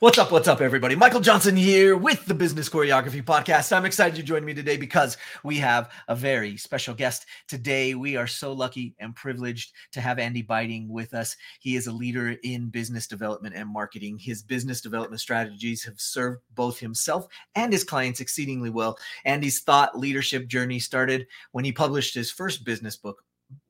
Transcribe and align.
What's 0.00 0.16
up? 0.16 0.32
What's 0.32 0.48
up, 0.48 0.62
everybody? 0.62 0.96
Michael 0.96 1.20
Johnson 1.20 1.54
here 1.54 1.94
with 1.94 2.24
the 2.24 2.32
Business 2.32 2.70
Choreography 2.70 3.22
Podcast. 3.22 3.70
I'm 3.70 3.84
excited 3.84 4.16
you 4.16 4.24
joined 4.24 4.46
me 4.46 4.54
today 4.54 4.78
because 4.78 5.18
we 5.44 5.58
have 5.58 5.92
a 6.08 6.16
very 6.16 6.56
special 6.56 6.94
guest 6.94 7.26
today. 7.48 7.94
We 7.94 8.16
are 8.16 8.26
so 8.26 8.54
lucky 8.54 8.94
and 8.98 9.14
privileged 9.14 9.74
to 9.92 10.00
have 10.00 10.18
Andy 10.18 10.40
Buyting 10.40 10.88
with 10.88 11.12
us. 11.12 11.36
He 11.60 11.76
is 11.76 11.86
a 11.86 11.92
leader 11.92 12.34
in 12.44 12.70
business 12.70 13.06
development 13.06 13.54
and 13.54 13.68
marketing. 13.68 14.18
His 14.18 14.42
business 14.42 14.80
development 14.80 15.20
strategies 15.20 15.84
have 15.84 16.00
served 16.00 16.40
both 16.54 16.78
himself 16.78 17.26
and 17.54 17.70
his 17.70 17.84
clients 17.84 18.20
exceedingly 18.22 18.70
well. 18.70 18.98
Andy's 19.26 19.60
thought 19.60 19.98
leadership 19.98 20.48
journey 20.48 20.78
started 20.78 21.26
when 21.52 21.66
he 21.66 21.72
published 21.72 22.14
his 22.14 22.30
first 22.30 22.64
business 22.64 22.96
book, 22.96 23.22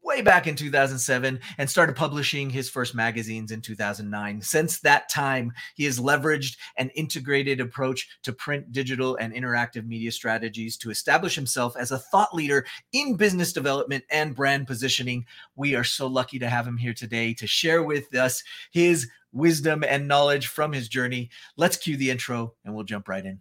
way 0.03 0.23
back 0.23 0.47
in 0.47 0.57
2007 0.57 1.39
and 1.59 1.71
started 1.71 1.95
publishing 1.95 2.51
his 2.51 2.69
first 2.69 2.97
magazines 2.97 3.53
in 3.53 3.61
2009. 3.61 4.43
Since 4.43 4.80
that 4.80 5.09
time, 5.09 5.53
he 5.77 5.85
has 5.85 6.01
leveraged 6.01 6.57
an 6.79 6.91
integrated 6.91 7.61
approach 7.61 8.09
to 8.24 8.33
print, 8.33 8.73
digital, 8.73 9.16
and 9.16 9.33
interactive 9.33 9.87
media 9.87 10.11
strategies 10.11 10.77
to 10.79 10.91
establish 10.91 11.37
himself 11.37 11.77
as 11.77 11.93
a 11.93 11.98
thought 11.98 12.35
leader 12.35 12.66
in 12.93 13.16
business 13.16 13.52
development 13.52 14.02
and 14.11 14.35
brand 14.35 14.66
positioning. 14.66 15.27
We 15.55 15.77
are 15.77 15.85
so 15.85 16.09
lucky 16.09 16.41
to 16.41 16.49
have 16.49 16.66
him 16.66 16.77
here 16.77 16.95
today 16.95 17.33
to 17.35 17.47
share 17.47 17.83
with 17.83 18.12
us 18.15 18.43
his 18.73 19.09
wisdom 19.33 19.85
and 19.87 20.09
knowledge 20.09 20.49
from 20.49 20.73
his 20.73 20.88
journey. 20.88 21.30
Let's 21.57 21.77
cue 21.77 21.97
the 21.97 22.10
intro 22.10 22.55
and 22.65 22.74
we'll 22.74 22.85
jump 22.85 23.09
right 23.09 23.24
in. 23.24 23.41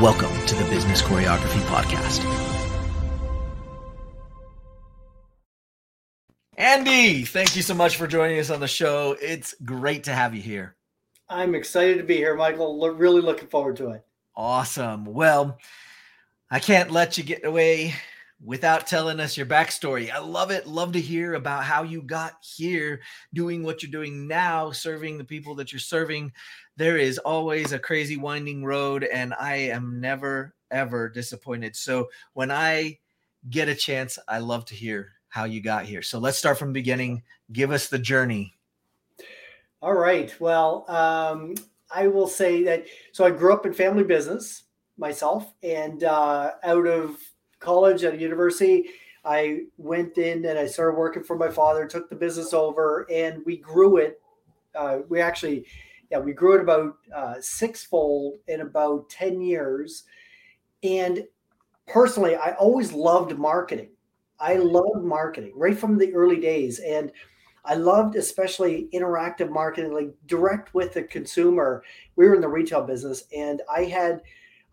Welcome 0.00 0.46
to 0.46 0.54
the 0.54 0.62
Business 0.66 1.02
Choreography 1.02 1.58
Podcast. 1.62 2.22
Andy, 6.56 7.24
thank 7.24 7.56
you 7.56 7.62
so 7.62 7.74
much 7.74 7.96
for 7.96 8.06
joining 8.06 8.38
us 8.38 8.48
on 8.48 8.60
the 8.60 8.68
show. 8.68 9.16
It's 9.20 9.56
great 9.64 10.04
to 10.04 10.12
have 10.12 10.36
you 10.36 10.40
here. 10.40 10.76
I'm 11.28 11.56
excited 11.56 11.98
to 11.98 12.04
be 12.04 12.16
here, 12.16 12.36
Michael. 12.36 12.78
Lo- 12.78 12.90
really 12.90 13.20
looking 13.20 13.48
forward 13.48 13.74
to 13.78 13.90
it. 13.90 14.04
Awesome. 14.36 15.04
Well, 15.04 15.58
I 16.48 16.60
can't 16.60 16.92
let 16.92 17.18
you 17.18 17.24
get 17.24 17.44
away 17.44 17.92
without 18.40 18.86
telling 18.86 19.18
us 19.18 19.36
your 19.36 19.46
backstory. 19.46 20.12
I 20.12 20.20
love 20.20 20.52
it. 20.52 20.64
Love 20.64 20.92
to 20.92 21.00
hear 21.00 21.34
about 21.34 21.64
how 21.64 21.82
you 21.82 22.02
got 22.02 22.34
here 22.40 23.00
doing 23.34 23.64
what 23.64 23.82
you're 23.82 23.90
doing 23.90 24.28
now, 24.28 24.70
serving 24.70 25.18
the 25.18 25.24
people 25.24 25.56
that 25.56 25.72
you're 25.72 25.80
serving 25.80 26.32
there 26.78 26.96
is 26.96 27.18
always 27.18 27.72
a 27.72 27.78
crazy 27.78 28.16
winding 28.16 28.64
road 28.64 29.02
and 29.02 29.34
i 29.38 29.56
am 29.56 30.00
never 30.00 30.54
ever 30.70 31.08
disappointed. 31.08 31.74
So 31.74 32.08
when 32.34 32.50
i 32.50 32.98
get 33.50 33.68
a 33.68 33.74
chance 33.74 34.18
i 34.28 34.38
love 34.38 34.64
to 34.66 34.74
hear 34.74 35.12
how 35.28 35.44
you 35.44 35.60
got 35.60 35.84
here. 35.84 36.00
So 36.00 36.18
let's 36.18 36.38
start 36.38 36.58
from 36.58 36.68
the 36.68 36.80
beginning. 36.80 37.22
Give 37.52 37.70
us 37.70 37.88
the 37.88 37.98
journey. 37.98 38.54
All 39.82 39.92
right. 39.94 40.34
Well 40.40 40.84
um, 40.88 41.54
i 41.90 42.06
will 42.06 42.28
say 42.28 42.62
that 42.62 42.86
so 43.12 43.24
i 43.24 43.30
grew 43.30 43.52
up 43.52 43.66
in 43.66 43.72
family 43.72 44.04
business 44.04 44.64
myself 44.96 45.52
and 45.62 46.04
uh, 46.04 46.52
out 46.62 46.86
of 46.86 47.16
college 47.60 48.04
at 48.04 48.14
a 48.14 48.18
university 48.18 48.90
i 49.24 49.62
went 49.78 50.16
in 50.18 50.44
and 50.44 50.58
i 50.58 50.66
started 50.66 50.96
working 50.96 51.24
for 51.24 51.36
my 51.36 51.48
father 51.48 51.86
took 51.86 52.08
the 52.08 52.14
business 52.14 52.52
over 52.52 53.06
and 53.10 53.42
we 53.46 53.56
grew 53.56 53.96
it 53.96 54.20
uh, 54.74 54.98
we 55.08 55.20
actually 55.20 55.64
yeah, 56.10 56.18
we 56.18 56.32
grew 56.32 56.56
it 56.56 56.62
about 56.62 56.96
uh, 57.14 57.34
sixfold 57.40 58.38
in 58.46 58.60
about 58.60 59.10
10 59.10 59.40
years. 59.40 60.04
And 60.82 61.24
personally, 61.86 62.36
I 62.36 62.52
always 62.52 62.92
loved 62.92 63.36
marketing. 63.38 63.90
I 64.40 64.54
loved 64.54 65.04
marketing 65.04 65.52
right 65.56 65.76
from 65.76 65.98
the 65.98 66.14
early 66.14 66.40
days. 66.40 66.78
And 66.78 67.12
I 67.64 67.74
loved 67.74 68.16
especially 68.16 68.88
interactive 68.94 69.50
marketing, 69.50 69.92
like 69.92 70.10
direct 70.26 70.72
with 70.74 70.94
the 70.94 71.02
consumer. 71.02 71.82
We 72.16 72.26
were 72.26 72.34
in 72.34 72.40
the 72.40 72.48
retail 72.48 72.82
business, 72.82 73.24
and 73.36 73.60
I 73.70 73.84
had 73.84 74.22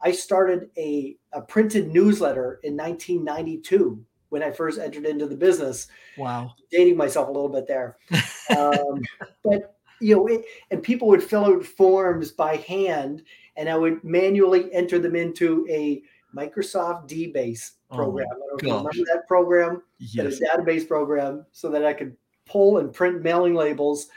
I 0.01 0.11
started 0.11 0.69
a, 0.77 1.17
a 1.33 1.41
printed 1.41 1.91
newsletter 1.91 2.59
in 2.63 2.77
1992 2.77 4.05
when 4.29 4.43
I 4.43 4.51
first 4.51 4.79
entered 4.79 5.05
into 5.05 5.27
the 5.27 5.35
business. 5.35 5.87
Wow. 6.17 6.53
Dating 6.71 6.95
myself 6.95 7.27
a 7.27 7.31
little 7.31 7.49
bit 7.49 7.67
there. 7.67 7.97
Um, 8.55 9.01
but 9.43 9.74
you 10.01 10.15
know, 10.15 10.27
it, 10.27 10.45
and 10.71 10.81
people 10.81 11.07
would 11.07 11.23
fill 11.23 11.45
out 11.45 11.65
forms 11.65 12.31
by 12.31 12.57
hand, 12.57 13.23
and 13.55 13.69
I 13.69 13.77
would 13.77 14.03
manually 14.03 14.73
enter 14.73 14.99
them 14.99 15.15
into 15.15 15.65
a 15.69 16.01
Microsoft 16.35 17.09
DBase 17.09 17.71
oh 17.91 17.95
program. 17.95 18.27
Oh 18.31 18.57
I 18.57 18.65
don't 18.65 18.85
remember 18.85 19.11
that 19.13 19.27
program, 19.27 19.81
yes. 19.99 20.41
a 20.41 20.57
database 20.57 20.87
program, 20.87 21.45
so 21.51 21.69
that 21.69 21.85
I 21.85 21.93
could 21.93 22.15
pull 22.45 22.77
and 22.77 22.93
print 22.93 23.21
mailing 23.21 23.55
labels 23.55 24.07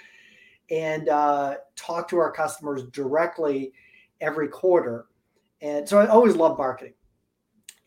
and 0.71 1.09
uh, 1.09 1.57
talk 1.77 2.09
to 2.09 2.19
our 2.19 2.31
customers 2.31 2.85
directly 2.85 3.73
every 4.21 4.49
quarter. 4.49 5.07
And 5.61 5.89
so 5.89 5.99
I 5.99 6.07
always 6.07 6.37
loved 6.37 6.59
marketing. 6.59 6.95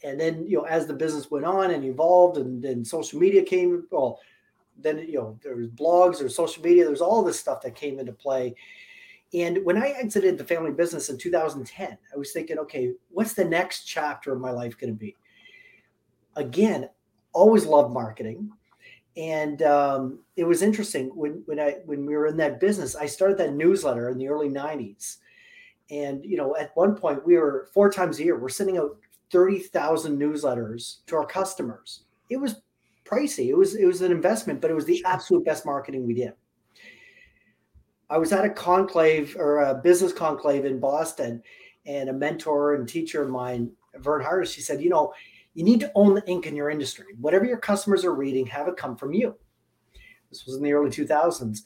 And 0.03 0.19
then, 0.19 0.47
you 0.47 0.57
know, 0.57 0.63
as 0.63 0.87
the 0.87 0.93
business 0.93 1.29
went 1.29 1.45
on 1.45 1.71
and 1.71 1.85
evolved, 1.85 2.37
and 2.37 2.61
then 2.61 2.83
social 2.83 3.19
media 3.19 3.43
came, 3.43 3.85
well, 3.91 4.19
then 4.81 4.99
you 4.99 5.15
know 5.15 5.39
there 5.43 5.55
was 5.55 5.67
blogs 5.67 6.19
there's 6.19 6.35
social 6.35 6.63
media 6.63 6.85
there's 6.85 7.01
all 7.01 7.23
this 7.23 7.39
stuff 7.39 7.61
that 7.61 7.75
came 7.75 7.99
into 7.99 8.13
play. 8.13 8.55
And 9.33 9.63
when 9.63 9.81
i 9.81 9.89
exited 9.89 10.37
the 10.37 10.43
family 10.43 10.71
business 10.71 11.09
in 11.09 11.17
2010 11.17 11.97
i 12.13 12.17
was 12.17 12.31
thinking 12.31 12.57
okay 12.59 12.91
what's 13.09 13.33
the 13.33 13.45
next 13.45 13.85
chapter 13.85 14.33
of 14.33 14.39
my 14.39 14.51
life 14.51 14.77
going 14.77 14.93
to 14.93 14.99
be? 14.99 15.15
Again 16.35 16.89
always 17.33 17.65
loved 17.65 17.93
marketing. 17.93 18.51
And 19.15 19.61
um, 19.61 20.19
it 20.35 20.43
was 20.43 20.61
interesting 20.61 21.07
when 21.15 21.43
when 21.45 21.59
i 21.59 21.77
when 21.85 22.05
we 22.05 22.15
were 22.15 22.27
in 22.27 22.37
that 22.37 22.59
business 22.59 22.95
i 22.95 23.05
started 23.05 23.37
that 23.37 23.53
newsletter 23.53 24.09
in 24.09 24.17
the 24.17 24.27
early 24.27 24.49
90s 24.49 25.17
and 25.89 26.23
you 26.23 26.37
know 26.37 26.55
at 26.55 26.71
one 26.75 26.95
point 26.95 27.25
we 27.25 27.35
were 27.35 27.67
four 27.73 27.89
times 27.89 28.19
a 28.19 28.23
year 28.23 28.39
we're 28.39 28.47
sending 28.49 28.77
out 28.77 28.97
30,000 29.31 30.19
newsletters 30.19 30.97
to 31.07 31.15
our 31.15 31.25
customers. 31.25 32.03
It 32.29 32.37
was 32.37 32.61
pricey. 33.11 33.47
It 33.47 33.57
was 33.57 33.75
it 33.75 33.85
was 33.85 34.01
an 34.01 34.11
investment, 34.11 34.61
but 34.61 34.71
it 34.71 34.75
was 34.75 34.85
the 34.85 35.03
absolute 35.05 35.45
best 35.45 35.65
marketing 35.65 36.05
we 36.05 36.13
did. 36.13 36.33
I 38.09 38.17
was 38.17 38.31
at 38.33 38.45
a 38.45 38.49
conclave 38.49 39.35
or 39.37 39.61
a 39.61 39.75
business 39.75 40.13
conclave 40.13 40.65
in 40.65 40.79
Boston, 40.79 41.41
and 41.85 42.09
a 42.09 42.13
mentor 42.13 42.75
and 42.75 42.87
teacher 42.87 43.21
of 43.23 43.29
mine, 43.29 43.71
Verne 43.95 44.23
Harnish, 44.23 44.51
she 44.51 44.61
said, 44.61 44.81
you 44.81 44.89
know, 44.89 45.13
you 45.53 45.63
need 45.63 45.79
to 45.79 45.91
own 45.95 46.13
the 46.13 46.25
ink 46.27 46.45
in 46.45 46.55
your 46.55 46.69
industry. 46.69 47.05
Whatever 47.19 47.45
your 47.45 47.57
customers 47.57 48.05
are 48.05 48.13
reading, 48.13 48.45
have 48.47 48.67
it 48.67 48.77
come 48.77 48.95
from 48.95 49.13
you. 49.13 49.35
This 50.29 50.45
was 50.45 50.55
in 50.55 50.63
the 50.63 50.73
early 50.73 50.89
2000s. 50.89 51.59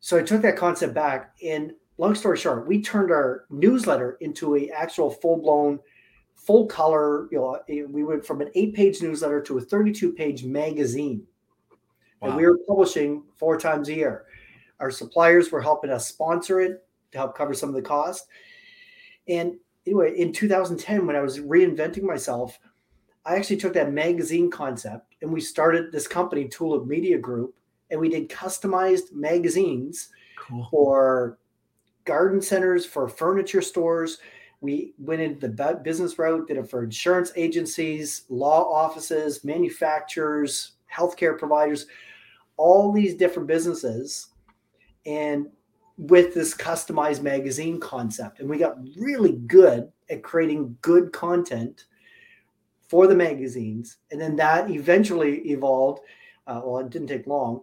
So 0.00 0.18
I 0.18 0.22
took 0.22 0.42
that 0.42 0.56
concept 0.56 0.94
back, 0.94 1.34
and 1.44 1.72
long 1.98 2.14
story 2.14 2.36
short, 2.36 2.66
we 2.66 2.82
turned 2.82 3.10
our 3.10 3.44
newsletter 3.50 4.16
into 4.20 4.56
a 4.56 4.70
actual 4.70 5.10
full 5.10 5.36
blown 5.36 5.78
full 6.34 6.66
color. 6.66 7.28
You 7.30 7.38
know, 7.38 7.60
eh, 7.68 7.82
we 7.88 8.04
went 8.04 8.24
from 8.24 8.40
an 8.40 8.50
eight 8.54 8.74
page 8.74 9.02
newsletter 9.02 9.40
to 9.42 9.58
a 9.58 9.60
32 9.60 10.12
page 10.12 10.44
magazine. 10.44 11.26
Wow. 12.20 12.28
And 12.28 12.36
we 12.36 12.46
were 12.46 12.58
publishing 12.68 13.24
four 13.34 13.58
times 13.58 13.88
a 13.88 13.94
year. 13.94 14.26
Our 14.80 14.90
suppliers 14.90 15.50
were 15.50 15.60
helping 15.60 15.90
us 15.90 16.08
sponsor 16.08 16.60
it 16.60 16.84
to 17.12 17.18
help 17.18 17.36
cover 17.36 17.54
some 17.54 17.68
of 17.68 17.74
the 17.74 17.82
cost. 17.82 18.26
And 19.28 19.54
anyway, 19.86 20.16
in 20.16 20.32
2010, 20.32 21.06
when 21.06 21.16
I 21.16 21.20
was 21.20 21.38
reinventing 21.38 22.02
myself, 22.02 22.58
I 23.24 23.36
actually 23.36 23.58
took 23.58 23.74
that 23.74 23.92
magazine 23.92 24.50
concept 24.50 25.14
and 25.22 25.32
we 25.32 25.40
started 25.40 25.92
this 25.92 26.08
company, 26.08 26.48
Tulip 26.48 26.86
Media 26.86 27.18
Group, 27.18 27.54
and 27.90 28.00
we 28.00 28.08
did 28.08 28.28
customized 28.28 29.12
magazines 29.12 30.08
cool. 30.36 30.66
for 30.70 31.38
garden 32.04 32.40
centers, 32.40 32.84
for 32.84 33.08
furniture 33.08 33.62
stores, 33.62 34.18
we 34.62 34.94
went 34.96 35.20
into 35.20 35.48
the 35.48 35.80
business 35.82 36.18
route, 36.18 36.46
did 36.46 36.56
it 36.56 36.70
for 36.70 36.84
insurance 36.84 37.32
agencies, 37.36 38.24
law 38.28 38.62
offices, 38.72 39.44
manufacturers, 39.44 40.72
healthcare 40.92 41.36
providers, 41.36 41.86
all 42.56 42.92
these 42.92 43.14
different 43.14 43.48
businesses. 43.48 44.28
And 45.04 45.48
with 45.98 46.32
this 46.32 46.54
customized 46.54 47.22
magazine 47.22 47.78
concept. 47.78 48.40
And 48.40 48.48
we 48.48 48.56
got 48.56 48.78
really 48.96 49.32
good 49.32 49.90
at 50.08 50.22
creating 50.22 50.76
good 50.80 51.12
content 51.12 51.84
for 52.88 53.06
the 53.06 53.14
magazines. 53.14 53.98
And 54.10 54.20
then 54.20 54.36
that 54.36 54.70
eventually 54.70 55.38
evolved. 55.50 56.00
Uh, 56.46 56.62
well, 56.64 56.78
it 56.78 56.90
didn't 56.90 57.08
take 57.08 57.26
long 57.26 57.60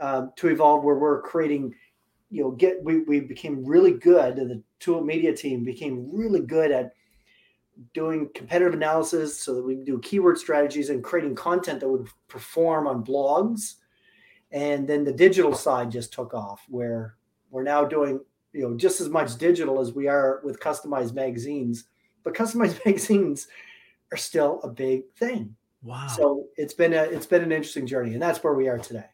um, 0.00 0.32
to 0.36 0.48
evolve 0.48 0.84
where 0.84 0.96
we're 0.96 1.22
creating 1.22 1.74
you 2.30 2.42
know 2.42 2.50
get 2.50 2.82
we, 2.84 3.00
we 3.00 3.20
became 3.20 3.64
really 3.64 3.92
good 3.92 4.38
at 4.38 4.48
the 4.48 4.62
tulip 4.80 5.04
media 5.04 5.34
team 5.34 5.64
became 5.64 6.08
really 6.12 6.40
good 6.40 6.70
at 6.70 6.92
doing 7.94 8.28
competitive 8.34 8.74
analysis 8.74 9.38
so 9.38 9.54
that 9.54 9.64
we 9.64 9.76
do 9.76 9.98
keyword 10.00 10.36
strategies 10.36 10.90
and 10.90 11.04
creating 11.04 11.34
content 11.34 11.80
that 11.80 11.88
would 11.88 12.08
perform 12.26 12.86
on 12.86 13.04
blogs 13.04 13.74
and 14.50 14.88
then 14.88 15.04
the 15.04 15.12
digital 15.12 15.54
side 15.54 15.90
just 15.90 16.12
took 16.12 16.34
off 16.34 16.64
where 16.68 17.14
we're 17.50 17.62
now 17.62 17.84
doing 17.84 18.20
you 18.52 18.62
know 18.62 18.76
just 18.76 19.00
as 19.00 19.08
much 19.08 19.36
digital 19.38 19.80
as 19.80 19.92
we 19.92 20.08
are 20.08 20.40
with 20.42 20.58
customized 20.60 21.14
magazines 21.14 21.84
but 22.24 22.34
customized 22.34 22.80
magazines 22.86 23.46
are 24.12 24.18
still 24.18 24.60
a 24.62 24.68
big 24.68 25.02
thing 25.16 25.54
Wow. 25.82 26.08
so 26.08 26.46
it's 26.56 26.74
been 26.74 26.92
a 26.92 27.02
it's 27.04 27.26
been 27.26 27.42
an 27.42 27.52
interesting 27.52 27.86
journey 27.86 28.14
and 28.14 28.22
that's 28.22 28.42
where 28.42 28.54
we 28.54 28.68
are 28.68 28.78
today 28.78 29.06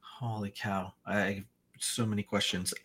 Holy 0.00 0.52
cow. 0.54 0.92
I 1.06 1.44
so 1.78 2.04
many 2.04 2.22
questions. 2.22 2.74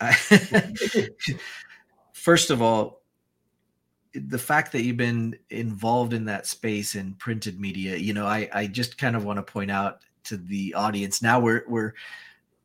First 2.26 2.50
of 2.50 2.60
all, 2.60 3.02
the 4.12 4.36
fact 4.36 4.72
that 4.72 4.82
you've 4.82 4.96
been 4.96 5.38
involved 5.50 6.12
in 6.12 6.24
that 6.24 6.48
space 6.48 6.96
in 6.96 7.14
printed 7.14 7.60
media, 7.60 7.94
you 7.94 8.12
know, 8.14 8.26
I, 8.26 8.48
I 8.52 8.66
just 8.66 8.98
kind 8.98 9.14
of 9.14 9.24
want 9.24 9.36
to 9.36 9.44
point 9.44 9.70
out 9.70 10.00
to 10.24 10.36
the 10.36 10.74
audience 10.74 11.22
now 11.22 11.38
we're 11.38 11.62
we're 11.68 11.92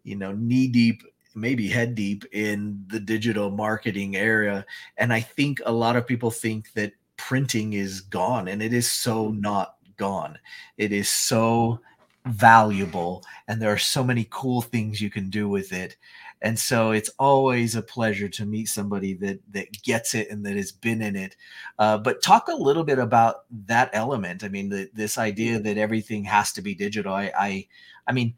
you 0.04 0.16
know 0.16 0.32
knee 0.32 0.68
deep 0.68 1.04
maybe 1.36 1.68
head 1.68 1.94
deep 1.94 2.26
in 2.32 2.84
the 2.88 3.00
digital 3.00 3.52
marketing 3.52 4.16
area 4.16 4.66
and 4.98 5.14
i 5.14 5.20
think 5.20 5.62
a 5.68 5.72
lot 5.72 5.96
of 5.96 6.08
people 6.08 6.32
think 6.32 6.74
that 6.74 6.92
printing 7.18 7.74
is 7.74 8.02
gone 8.02 8.48
and 8.48 8.64
it 8.64 8.74
is 8.74 8.92
so 8.92 9.30
not 9.30 9.76
gone. 10.02 10.36
It 10.78 10.92
is 10.92 11.08
so 11.08 11.80
valuable 12.26 13.24
and 13.48 13.62
there 13.62 13.72
are 13.72 13.78
so 13.78 14.04
many 14.04 14.28
cool 14.30 14.62
things 14.62 15.02
you 15.02 15.10
can 15.10 15.30
do 15.30 15.50
with 15.50 15.74
it. 15.74 15.98
And 16.44 16.58
so 16.58 16.92
it's 16.92 17.10
always 17.20 17.76
a 17.76 17.84
pleasure 17.84 18.28
to 18.30 18.46
meet 18.46 18.68
somebody 18.68 19.14
that 19.16 19.40
that 19.52 19.84
gets 19.84 20.16
it 20.16 20.30
and 20.32 20.46
that 20.46 20.56
has 20.56 20.72
been 20.72 21.02
in 21.02 21.16
it. 21.16 21.36
Uh, 21.78 21.98
but 21.98 22.24
talk 22.24 22.48
a 22.48 22.54
little 22.54 22.84
bit 22.84 22.98
about 23.00 23.46
that 23.68 23.92
element. 23.94 24.44
I 24.44 24.48
mean 24.48 24.70
the, 24.70 24.90
this 24.94 25.18
idea 25.18 25.60
that 25.60 25.78
everything 25.78 26.24
has 26.26 26.52
to 26.54 26.62
be 26.62 26.74
digital. 26.74 27.14
I, 27.14 27.32
I 27.38 27.68
i 28.08 28.12
mean 28.12 28.34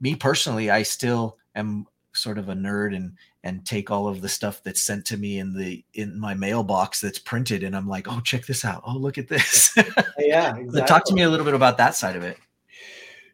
me 0.00 0.14
personally 0.14 0.68
i 0.70 0.82
still 0.82 1.38
am 1.54 1.86
sort 2.12 2.38
of 2.38 2.48
a 2.48 2.54
nerd 2.54 2.94
and 2.94 3.16
and 3.44 3.64
take 3.64 3.90
all 3.90 4.06
of 4.06 4.20
the 4.20 4.28
stuff 4.28 4.62
that's 4.62 4.82
sent 4.82 5.04
to 5.06 5.16
me 5.16 5.38
in 5.38 5.56
the 5.56 5.82
in 5.94 6.18
my 6.20 6.34
mailbox 6.34 7.00
that's 7.00 7.18
printed 7.18 7.62
and 7.62 7.74
i'm 7.74 7.88
like 7.88 8.06
oh 8.08 8.20
check 8.20 8.44
this 8.46 8.64
out. 8.64 8.82
Oh 8.86 8.96
look 8.96 9.18
at 9.18 9.28
this. 9.28 9.72
Yeah 10.18 10.56
exactly. 10.56 10.82
talk 10.82 11.04
to 11.06 11.14
me 11.14 11.22
a 11.22 11.30
little 11.30 11.46
bit 11.46 11.54
about 11.54 11.78
that 11.78 11.94
side 11.94 12.16
of 12.16 12.22
it 12.22 12.36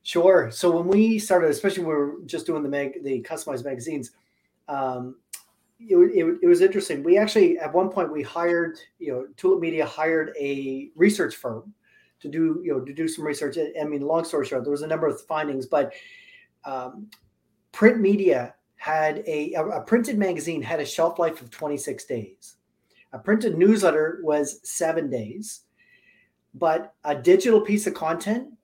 Sure. 0.08 0.50
So 0.50 0.70
when 0.70 0.88
we 0.88 1.18
started, 1.18 1.50
especially 1.50 1.84
when 1.84 1.94
we 1.94 2.02
were 2.02 2.14
just 2.24 2.46
doing 2.46 2.62
the 2.62 2.68
mag, 2.70 3.04
the 3.04 3.20
customized 3.20 3.66
magazines, 3.66 4.12
um, 4.66 5.16
it, 5.78 5.96
it, 5.96 6.38
it 6.44 6.46
was 6.46 6.62
interesting. 6.62 7.02
We 7.02 7.18
actually 7.18 7.58
at 7.58 7.74
one 7.74 7.90
point 7.90 8.10
we 8.10 8.22
hired, 8.22 8.78
you 8.98 9.12
know, 9.12 9.26
Tulip 9.36 9.60
Media 9.60 9.84
hired 9.84 10.32
a 10.40 10.88
research 10.96 11.36
firm 11.36 11.74
to 12.20 12.28
do, 12.30 12.62
you 12.64 12.72
know, 12.72 12.80
to 12.80 12.94
do 12.94 13.06
some 13.06 13.22
research. 13.22 13.58
I 13.58 13.84
mean, 13.84 14.00
long 14.00 14.24
story 14.24 14.46
short, 14.46 14.64
there 14.64 14.70
was 14.70 14.80
a 14.80 14.86
number 14.86 15.06
of 15.06 15.20
findings, 15.26 15.66
but 15.66 15.92
um, 16.64 17.08
print 17.72 18.00
media 18.00 18.54
had 18.76 19.18
a, 19.26 19.52
a 19.52 19.62
a 19.62 19.82
printed 19.82 20.16
magazine 20.16 20.62
had 20.62 20.80
a 20.80 20.86
shelf 20.86 21.18
life 21.18 21.42
of 21.42 21.50
26 21.50 22.06
days. 22.06 22.56
A 23.12 23.18
printed 23.18 23.58
newsletter 23.58 24.20
was 24.22 24.66
seven 24.66 25.10
days, 25.10 25.64
but 26.54 26.94
a 27.04 27.14
digital 27.14 27.60
piece 27.60 27.86
of 27.86 27.92
content 27.92 28.54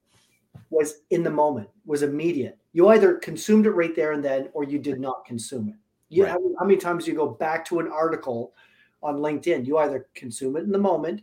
was 0.70 1.02
in 1.10 1.22
the 1.22 1.30
moment, 1.30 1.68
was 1.86 2.02
immediate. 2.02 2.58
You 2.72 2.88
either 2.88 3.14
consumed 3.14 3.66
it 3.66 3.70
right 3.70 3.94
there 3.94 4.12
and 4.12 4.24
then, 4.24 4.48
or 4.52 4.64
you 4.64 4.78
did 4.78 5.00
not 5.00 5.24
consume 5.24 5.68
it. 5.68 5.76
You 6.08 6.24
Right. 6.24 6.32
how, 6.32 6.40
how 6.58 6.64
many 6.64 6.76
times 6.76 7.06
you 7.06 7.14
go 7.14 7.28
back 7.28 7.64
to 7.66 7.80
an 7.80 7.88
article 7.88 8.54
on 9.02 9.16
LinkedIn? 9.16 9.66
You 9.66 9.78
either 9.78 10.08
consume 10.14 10.56
it 10.56 10.64
in 10.64 10.72
the 10.72 10.78
moment, 10.78 11.22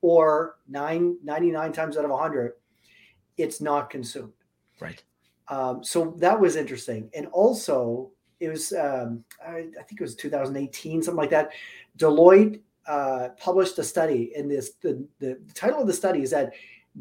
or 0.00 0.56
nine, 0.68 1.16
99 1.24 1.72
times 1.72 1.96
out 1.96 2.04
of 2.04 2.10
100, 2.10 2.52
it's 3.36 3.60
not 3.60 3.90
consumed. 3.90 4.32
right 4.80 5.02
Um, 5.48 5.82
so 5.82 6.14
that 6.18 6.38
was 6.38 6.56
interesting. 6.56 7.10
And 7.14 7.26
also, 7.28 8.10
it 8.40 8.48
was, 8.50 8.72
um, 8.72 9.24
I, 9.44 9.66
I 9.78 9.82
think 9.82 10.00
it 10.00 10.02
was 10.02 10.14
2018, 10.14 11.02
something 11.02 11.16
like 11.16 11.30
that. 11.30 11.50
Deloitte 11.96 12.60
uh, 12.86 13.30
published 13.38 13.78
a 13.78 13.84
study, 13.84 14.32
and 14.36 14.50
this 14.50 14.72
the, 14.80 15.04
the 15.18 15.38
title 15.54 15.80
of 15.80 15.86
the 15.86 15.92
study 15.92 16.22
is 16.22 16.30
that 16.30 16.52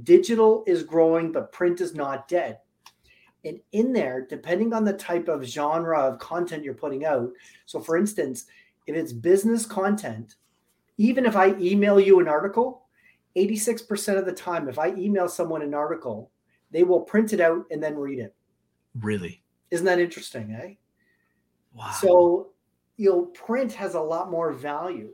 digital 0.04 0.63
is 0.68 0.84
growing, 0.84 1.31
but 1.31 1.51
print 1.51 1.81
is 1.81 1.94
not 1.95 2.28
dead. 2.28 2.60
And 3.45 3.60
in 3.72 3.94
there, 3.94 4.25
depending 4.28 4.74
on 4.74 4.84
the 4.84 4.94
type 4.94 5.28
of 5.28 5.44
genre 5.44 6.00
of 6.00 6.19
content 6.19 6.63
you're 6.63 6.74
putting 6.74 7.06
out, 7.06 7.30
so 7.66 7.80
for 7.80 7.98
instance, 7.98 8.45
if 8.88 8.95
it's 8.95 9.13
business 9.13 9.66
content, 9.66 10.36
even 10.98 11.25
if 11.25 11.36
I 11.36 11.56
email 11.60 12.00
you 12.00 12.19
an 12.19 12.28
article, 12.28 12.84
86% 13.36 14.18
of 14.18 14.25
the 14.25 14.34
time, 14.34 14.68
if 14.68 14.80
I 14.80 14.89
email 14.95 15.30
someone 15.30 15.62
an 15.62 15.74
article, 15.74 16.31
they 16.72 16.84
will 16.84 17.01
print 17.01 17.34
it 17.34 17.39
out 17.39 17.66
and 17.72 17.81
then 17.81 17.95
read 17.95 18.19
it. 18.19 18.36
really 19.00 19.42
Isn't 19.72 19.86
that 19.86 20.00
interesting, 20.00 20.57
eh? 20.60 20.74
wow 21.74 21.92
So, 21.92 22.50
you 22.98 23.10
know, 23.10 23.22
print 23.28 23.72
has 23.74 23.94
a 23.94 24.01
lot 24.01 24.31
more 24.31 24.51
value. 24.51 25.10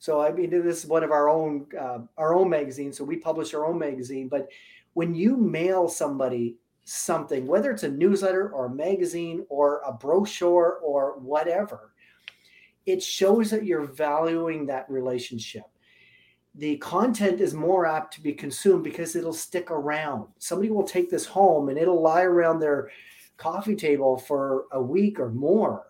So, 0.00 0.22
I 0.22 0.32
mean, 0.32 0.48
this 0.48 0.82
is 0.82 0.86
one 0.86 1.04
of 1.04 1.12
our 1.12 1.28
own 1.28 1.66
uh, 1.78 1.98
our 2.16 2.34
own 2.34 2.48
magazines. 2.48 2.96
So 2.96 3.04
we 3.04 3.16
publish 3.16 3.52
our 3.52 3.66
own 3.66 3.78
magazine. 3.78 4.28
But 4.28 4.48
when 4.94 5.14
you 5.14 5.36
mail 5.36 5.88
somebody 5.88 6.56
something, 6.84 7.46
whether 7.46 7.70
it's 7.70 7.82
a 7.82 7.90
newsletter 7.90 8.48
or 8.48 8.66
a 8.66 8.74
magazine 8.74 9.44
or 9.50 9.82
a 9.86 9.92
brochure 9.92 10.80
or 10.82 11.18
whatever, 11.20 11.92
it 12.86 13.02
shows 13.02 13.50
that 13.50 13.66
you're 13.66 13.84
valuing 13.84 14.64
that 14.66 14.90
relationship. 14.90 15.64
The 16.54 16.78
content 16.78 17.42
is 17.42 17.52
more 17.52 17.84
apt 17.86 18.14
to 18.14 18.22
be 18.22 18.32
consumed 18.32 18.82
because 18.82 19.14
it'll 19.14 19.34
stick 19.34 19.70
around. 19.70 20.28
Somebody 20.38 20.70
will 20.70 20.82
take 20.82 21.10
this 21.10 21.26
home 21.26 21.68
and 21.68 21.78
it'll 21.78 22.02
lie 22.02 22.22
around 22.22 22.58
their 22.58 22.90
coffee 23.36 23.76
table 23.76 24.16
for 24.16 24.64
a 24.72 24.82
week 24.82 25.20
or 25.20 25.30
more 25.30 25.89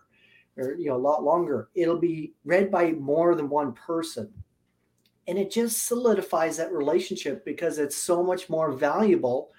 or 0.57 0.75
you 0.75 0.87
know 0.87 0.95
a 0.95 0.97
lot 0.97 1.23
longer 1.23 1.69
it'll 1.75 1.99
be 1.99 2.33
read 2.45 2.71
by 2.71 2.91
more 2.91 3.35
than 3.35 3.49
one 3.49 3.73
person. 3.73 4.31
And 5.27 5.37
it 5.37 5.51
just 5.51 5.85
solidifies 5.85 6.57
that 6.57 6.73
relationship 6.73 7.45
because 7.45 7.77
it's 7.77 7.95
so 7.95 8.23
much 8.23 8.49
more 8.49 8.71
valuable 8.71 9.51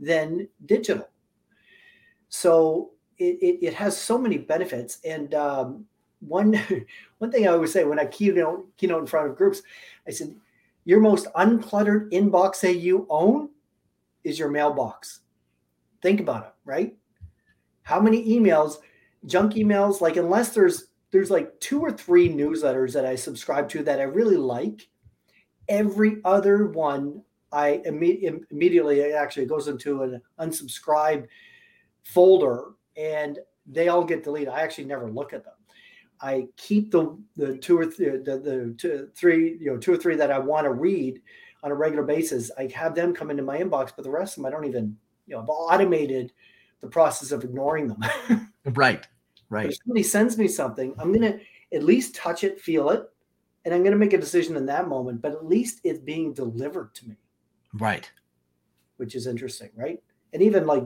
than 0.00 0.48
digital. 0.66 1.08
So 2.28 2.92
it, 3.18 3.38
it, 3.40 3.66
it 3.66 3.74
has 3.74 3.96
so 3.96 4.16
many 4.18 4.38
benefits. 4.38 4.98
And 5.04 5.34
um, 5.34 5.84
one 6.20 6.54
one 7.18 7.30
thing 7.30 7.46
i 7.46 7.50
always 7.50 7.72
say 7.72 7.84
when 7.84 7.98
i 7.98 8.06
keynote 8.06 8.64
keynote 8.76 9.00
in 9.00 9.06
front 9.06 9.28
of 9.28 9.36
groups 9.36 9.60
i 10.06 10.10
said 10.10 10.32
your 10.84 11.00
most 11.00 11.26
uncluttered 11.34 12.10
inbox 12.12 12.60
that 12.60 12.76
you 12.76 13.06
own 13.08 13.48
is 14.24 14.38
your 14.38 14.50
mailbox. 14.50 15.20
Think 16.00 16.20
about 16.20 16.44
it 16.44 16.52
right? 16.64 16.96
How 17.82 18.00
many 18.00 18.24
emails 18.38 18.76
junk 19.26 19.54
emails 19.54 20.00
like 20.00 20.16
unless 20.16 20.50
there's 20.50 20.86
there's 21.10 21.30
like 21.30 21.58
two 21.60 21.80
or 21.80 21.92
three 21.92 22.28
newsletters 22.28 22.92
that 22.92 23.06
i 23.06 23.14
subscribe 23.14 23.68
to 23.68 23.82
that 23.82 24.00
i 24.00 24.04
really 24.04 24.36
like 24.36 24.88
every 25.68 26.16
other 26.24 26.66
one 26.66 27.22
i 27.52 27.80
imme- 27.86 28.42
immediately 28.50 29.12
actually 29.12 29.46
goes 29.46 29.68
into 29.68 30.02
an 30.02 30.20
unsubscribe 30.40 31.26
folder 32.02 32.72
and 32.96 33.38
they 33.66 33.88
all 33.88 34.04
get 34.04 34.24
deleted. 34.24 34.48
I 34.48 34.60
actually 34.60 34.84
never 34.84 35.10
look 35.10 35.32
at 35.32 35.44
them. 35.44 35.54
I 36.20 36.46
keep 36.56 36.90
the 36.90 37.18
the 37.36 37.56
two 37.58 37.78
or 37.78 37.86
th- 37.86 38.24
the, 38.24 38.38
the 38.38 38.74
two, 38.78 39.08
three 39.14 39.56
you 39.60 39.72
know 39.72 39.76
two 39.76 39.92
or 39.92 39.96
three 39.96 40.14
that 40.16 40.30
i 40.30 40.38
want 40.38 40.64
to 40.64 40.72
read 40.72 41.20
on 41.64 41.72
a 41.72 41.74
regular 41.74 42.04
basis. 42.04 42.50
I 42.56 42.68
have 42.74 42.94
them 42.94 43.14
come 43.14 43.30
into 43.30 43.42
my 43.42 43.58
inbox 43.58 43.92
but 43.94 44.04
the 44.04 44.10
rest 44.10 44.36
of 44.36 44.42
them 44.42 44.46
i 44.46 44.50
don't 44.50 44.64
even 44.64 44.96
you 45.26 45.34
know 45.34 45.42
i've 45.42 45.48
automated 45.48 46.32
the 46.82 46.88
process 46.88 47.32
of 47.32 47.44
ignoring 47.44 47.88
them 47.88 48.50
right 48.74 49.06
Right. 49.52 49.66
If 49.66 49.76
somebody 49.84 50.02
sends 50.02 50.38
me 50.38 50.48
something, 50.48 50.94
I'm 50.98 51.12
gonna 51.12 51.38
at 51.74 51.82
least 51.82 52.14
touch 52.14 52.42
it, 52.42 52.58
feel 52.58 52.88
it, 52.88 53.02
and 53.66 53.74
I'm 53.74 53.84
gonna 53.84 53.96
make 53.96 54.14
a 54.14 54.18
decision 54.18 54.56
in 54.56 54.64
that 54.64 54.88
moment. 54.88 55.20
But 55.20 55.32
at 55.32 55.44
least 55.44 55.82
it's 55.84 55.98
being 55.98 56.32
delivered 56.32 56.94
to 56.94 57.08
me, 57.10 57.16
right 57.74 58.10
which 58.96 59.14
is 59.14 59.26
interesting, 59.26 59.68
right? 59.76 60.02
And 60.32 60.40
even 60.40 60.66
like 60.66 60.84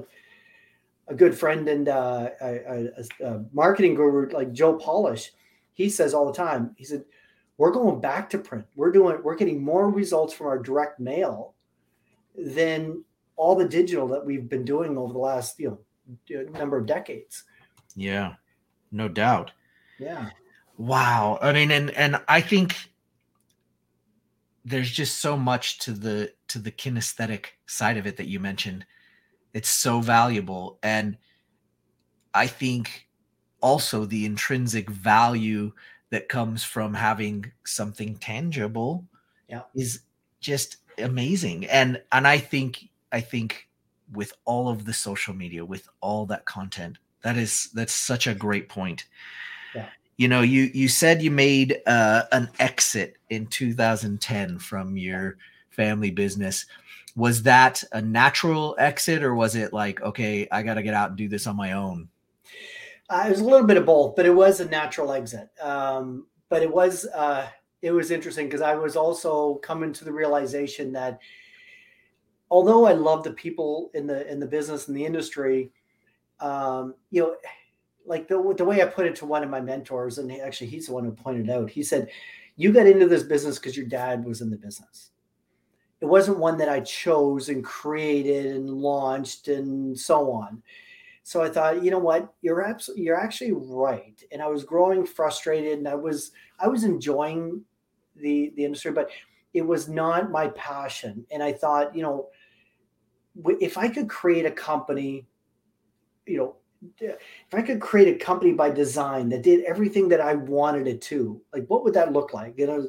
a 1.07 1.15
good 1.15 1.39
friend 1.39 1.69
and 1.69 1.89
uh, 1.89 2.31
a, 2.41 2.89
a, 3.21 3.25
a 3.25 3.45
marketing 3.53 3.95
guru 3.95 4.29
like 4.31 4.53
Joe 4.53 4.75
Polish, 4.75 5.33
he 5.75 5.89
says 5.89 6.13
all 6.13 6.27
the 6.27 6.33
time. 6.33 6.75
He 6.77 6.85
said, 6.85 7.05
"We're 7.59 7.71
going 7.71 8.01
back 8.01 8.29
to 8.31 8.39
print. 8.39 8.65
We're 8.75 8.91
doing. 8.91 9.19
We're 9.23 9.37
getting 9.37 9.63
more 9.63 9.91
results 9.91 10.35
from 10.35 10.49
our 10.49 10.59
direct 10.59 10.99
mail 10.99 11.55
than 12.37 13.05
all 13.37 13.55
the 13.55 13.69
digital 13.69 14.09
that 14.09 14.27
we've 14.27 14.49
been 14.49 14.65
doing 14.65 14.99
over 14.99 15.13
the 15.13 15.21
last 15.21 15.61
you 15.61 15.69
know 15.69 15.79
Uh, 16.09 16.59
number 16.59 16.77
of 16.77 16.87
decades." 16.87 17.45
yeah 17.95 18.35
no 18.93 19.09
doubt 19.09 19.53
Yeah. 19.99 20.31
Wow. 20.79 21.39
I 21.41 21.53
mean, 21.53 21.71
and 21.71 21.91
and 21.93 22.21
I 22.29 22.41
think 22.41 22.77
there's 24.65 24.91
just 24.91 25.21
so 25.21 25.37
much 25.37 25.79
to 25.81 25.93
the 25.93 26.33
to 26.49 26.59
the 26.59 26.71
kinesthetic 26.71 27.47
side 27.67 27.97
of 27.97 28.07
it 28.07 28.17
that 28.17 28.29
you 28.29 28.41
mentioned. 28.41 28.85
It's 29.55 29.71
so 29.71 30.01
valuable. 30.01 30.79
And 30.83 31.17
I 32.35 32.47
think 32.47 33.09
also 33.63 34.05
the 34.05 34.27
intrinsic 34.27 34.91
value 34.91 35.73
that 36.11 36.29
comes 36.29 36.63
from 36.63 36.93
having 36.95 37.51
something 37.65 38.17
tangible 38.17 39.07
yeah. 39.49 39.63
is 39.75 40.01
just 40.41 40.79
amazing. 40.99 41.67
And 41.67 42.03
and 42.13 42.27
I 42.29 42.39
think 42.39 42.91
I 43.13 43.21
think 43.23 43.66
with 44.13 44.33
all 44.45 44.69
of 44.69 44.85
the 44.85 44.93
social 44.93 45.35
media, 45.35 45.65
with 45.65 45.89
all 46.01 46.27
that 46.27 46.45
content, 46.45 46.99
that 47.23 47.37
is 47.37 47.71
that's 47.75 47.93
such 47.93 48.27
a 48.27 48.35
great 48.35 48.69
point. 48.69 49.07
Yeah. 49.75 49.89
You 50.17 50.29
know, 50.29 50.43
you 50.43 50.71
you 50.73 50.89
said 50.89 51.23
you 51.23 51.31
made 51.31 51.81
uh, 51.87 52.25
an 52.33 52.49
exit 52.59 53.17
in 53.31 53.47
2010 53.47 54.59
from 54.59 54.97
your 54.97 55.37
family 55.71 56.11
business. 56.11 56.67
Was 57.17 57.43
that 57.45 57.83
a 57.93 58.03
natural 58.03 58.77
exit, 58.79 59.23
or 59.23 59.35
was 59.35 59.57
it 59.57 59.73
like, 59.73 60.03
okay, 60.03 60.47
I 60.53 60.63
got 60.63 60.75
to 60.75 60.83
get 60.83 60.95
out 60.95 61.09
and 61.09 61.19
do 61.19 61.29
this 61.29 61.47
on 61.47 61.57
my 61.57 61.73
own? 61.73 62.09
Uh, 63.09 63.25
it 63.27 63.31
was 63.31 63.41
a 63.41 63.45
little 63.45 63.67
bit 63.67 63.77
of 63.77 63.87
both, 63.87 64.17
but 64.17 64.27
it 64.27 64.35
was 64.35 64.61
a 64.61 64.69
natural 64.69 65.13
exit. 65.13 65.49
Um, 65.63 66.27
but 66.49 66.63
it 66.63 66.73
was 66.73 67.07
uh, 67.07 67.47
it 67.83 67.91
was 67.91 68.11
interesting 68.11 68.47
because 68.47 68.63
I 68.63 68.75
was 68.75 68.97
also 68.97 69.57
coming 69.57 69.93
to 69.95 70.05
the 70.05 70.13
realization 70.13 70.93
that 70.93 71.21
although 72.51 72.87
I 72.87 72.93
love 72.93 73.25
the 73.25 73.33
people 73.33 73.91
in 73.95 74.07
the 74.07 74.31
in 74.31 74.41
the 74.41 74.47
business 74.47 74.89
and 74.89 74.97
the 74.97 75.05
industry, 75.05 75.71
um, 76.41 76.95
you 77.11 77.23
know, 77.23 77.37
like 78.05 78.29
the 78.29 78.55
the 78.57 78.65
way 78.65 78.83
I 78.83 78.87
put 78.87 79.07
it 79.07 79.17
to 79.17 79.27
one 79.27 79.43
of 79.43 79.51
my 79.51 79.61
mentors, 79.61 80.19
and 80.19 80.31
actually 80.33 80.69
he's 80.69 80.87
the 80.87 80.95
one 80.95 81.05
who 81.05 81.13
pointed 81.13 81.51
out. 81.51 81.71
He 81.71 81.83
said, 81.83 82.09
"You 82.57 82.73
got 82.73 82.87
into 82.87 83.09
this 83.09 83.23
business 83.23 83.59
because 83.59 83.77
your 83.77 83.87
dad 83.87 84.25
was 84.25 84.41
in 84.41 84.51
the 84.51 84.57
business. 84.57 85.11
It 86.01 86.07
wasn't 86.07 86.39
one 86.39 86.59
that 86.59 86.69
I 86.69 86.81
chose 86.81 87.49
and 87.49 87.65
created 87.65 88.47
and 88.47 88.71
launched 88.71 89.49
and 89.49 89.99
so 89.99 90.31
on." 90.31 90.63
So 91.25 91.43
I 91.43 91.49
thought, 91.49 91.83
you 91.83 91.91
know 91.91 91.99
what, 91.99 92.33
you're 92.43 92.63
absolutely 92.63 93.05
you're 93.05 93.21
actually 93.21 93.53
right. 93.53 94.23
And 94.31 94.41
I 94.41 94.47
was 94.47 94.63
growing 94.63 95.05
frustrated, 95.05 95.79
and 95.79 95.89
I 95.89 95.97
was 95.97 96.31
I 96.61 96.69
was 96.69 96.85
enjoying 96.85 97.65
the 98.15 98.53
the 98.57 98.65
industry, 98.65 98.93
but 98.93 99.11
it 99.53 99.67
was 99.67 99.89
not 99.89 100.31
my 100.31 100.49
passion. 100.49 101.27
And 101.31 101.43
I 101.43 101.53
thought, 101.53 101.97
you 101.97 102.03
know, 102.03 102.29
if 103.61 103.79
I 103.79 103.89
could 103.89 104.09
create 104.09 104.47
a 104.47 104.51
company, 104.51 105.27
you 106.27 106.39
know, 106.39 106.57
if 107.01 107.19
I 107.53 107.63
could 107.63 107.81
create 107.81 108.15
a 108.15 108.25
company 108.25 108.53
by 108.53 108.71
design 108.71 109.29
that 109.31 109.43
did 109.43 109.65
everything 109.65 110.09
that 110.09 110.21
I 110.21 110.35
wanted 110.35 110.87
it 110.87 111.01
to, 111.03 111.41
like 111.53 111.67
what 111.67 111.85
would 111.85 111.95
that 111.95 112.13
look 112.13 112.33
like? 112.33 112.55
You 112.57 112.67
know, 112.67 112.89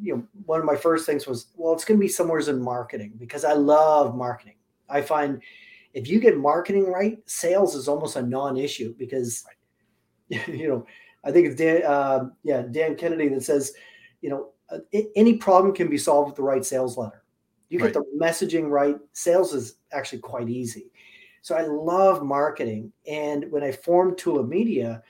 you 0.00 0.16
know, 0.16 0.26
one 0.46 0.60
of 0.60 0.66
my 0.66 0.76
first 0.76 1.06
things 1.06 1.26
was, 1.26 1.48
well, 1.56 1.72
it's 1.72 1.84
going 1.84 1.98
to 1.98 2.04
be 2.04 2.08
somewhere 2.08 2.40
in 2.40 2.62
marketing 2.62 3.12
because 3.18 3.44
I 3.44 3.52
love 3.52 4.16
marketing. 4.16 4.56
I 4.88 5.02
find 5.02 5.40
if 5.94 6.08
you 6.08 6.20
get 6.20 6.36
marketing 6.36 6.86
right, 6.86 7.18
sales 7.26 7.74
is 7.74 7.88
almost 7.88 8.16
a 8.16 8.22
non-issue 8.22 8.94
because, 8.98 9.44
you 10.28 10.68
know, 10.68 10.86
I 11.24 11.32
think 11.32 11.48
it's 11.48 11.56
Dan, 11.56 11.82
uh, 11.84 12.28
yeah, 12.42 12.62
Dan 12.62 12.96
Kennedy 12.96 13.28
that 13.28 13.42
says, 13.42 13.72
you 14.20 14.30
know, 14.30 14.50
uh, 14.70 14.78
any 15.16 15.36
problem 15.36 15.74
can 15.74 15.88
be 15.88 15.98
solved 15.98 16.28
with 16.28 16.36
the 16.36 16.42
right 16.42 16.64
sales 16.64 16.96
letter. 16.96 17.19
You 17.70 17.78
get 17.78 17.84
right. 17.84 17.94
the 17.94 18.04
messaging 18.20 18.68
right, 18.68 18.96
sales 19.12 19.54
is 19.54 19.76
actually 19.92 20.18
quite 20.18 20.50
easy. 20.50 20.90
So 21.40 21.56
I 21.56 21.62
love 21.62 22.22
marketing, 22.22 22.92
and 23.08 23.50
when 23.50 23.62
I 23.62 23.72
formed 23.72 24.18
Tulip 24.18 24.48
Media, 24.48 25.02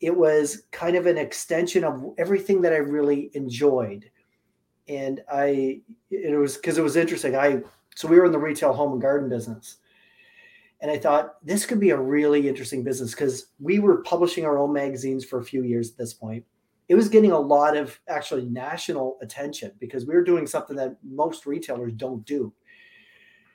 it 0.00 0.16
was 0.16 0.64
kind 0.72 0.96
of 0.96 1.06
an 1.06 1.18
extension 1.18 1.84
of 1.84 2.04
everything 2.18 2.62
that 2.62 2.72
I 2.72 2.78
really 2.78 3.30
enjoyed. 3.34 4.10
And 4.88 5.22
I, 5.30 5.82
it 6.10 6.36
was 6.36 6.56
because 6.56 6.78
it 6.78 6.82
was 6.82 6.96
interesting. 6.96 7.36
I 7.36 7.62
so 7.94 8.08
we 8.08 8.18
were 8.18 8.26
in 8.26 8.32
the 8.32 8.38
retail 8.38 8.72
home 8.72 8.92
and 8.92 9.00
garden 9.00 9.28
business, 9.28 9.76
and 10.80 10.90
I 10.90 10.98
thought 10.98 11.44
this 11.44 11.66
could 11.66 11.80
be 11.80 11.90
a 11.90 11.98
really 11.98 12.48
interesting 12.48 12.82
business 12.82 13.12
because 13.12 13.48
we 13.60 13.78
were 13.78 14.02
publishing 14.02 14.44
our 14.44 14.58
own 14.58 14.72
magazines 14.72 15.24
for 15.24 15.38
a 15.40 15.44
few 15.44 15.62
years 15.62 15.90
at 15.90 15.98
this 15.98 16.14
point. 16.14 16.44
It 16.88 16.94
was 16.94 17.08
getting 17.08 17.32
a 17.32 17.38
lot 17.38 17.76
of 17.76 17.98
actually 18.08 18.46
national 18.46 19.18
attention 19.20 19.72
because 19.80 20.06
we 20.06 20.14
were 20.14 20.22
doing 20.22 20.46
something 20.46 20.76
that 20.76 20.96
most 21.02 21.46
retailers 21.46 21.92
don't 21.94 22.24
do. 22.24 22.52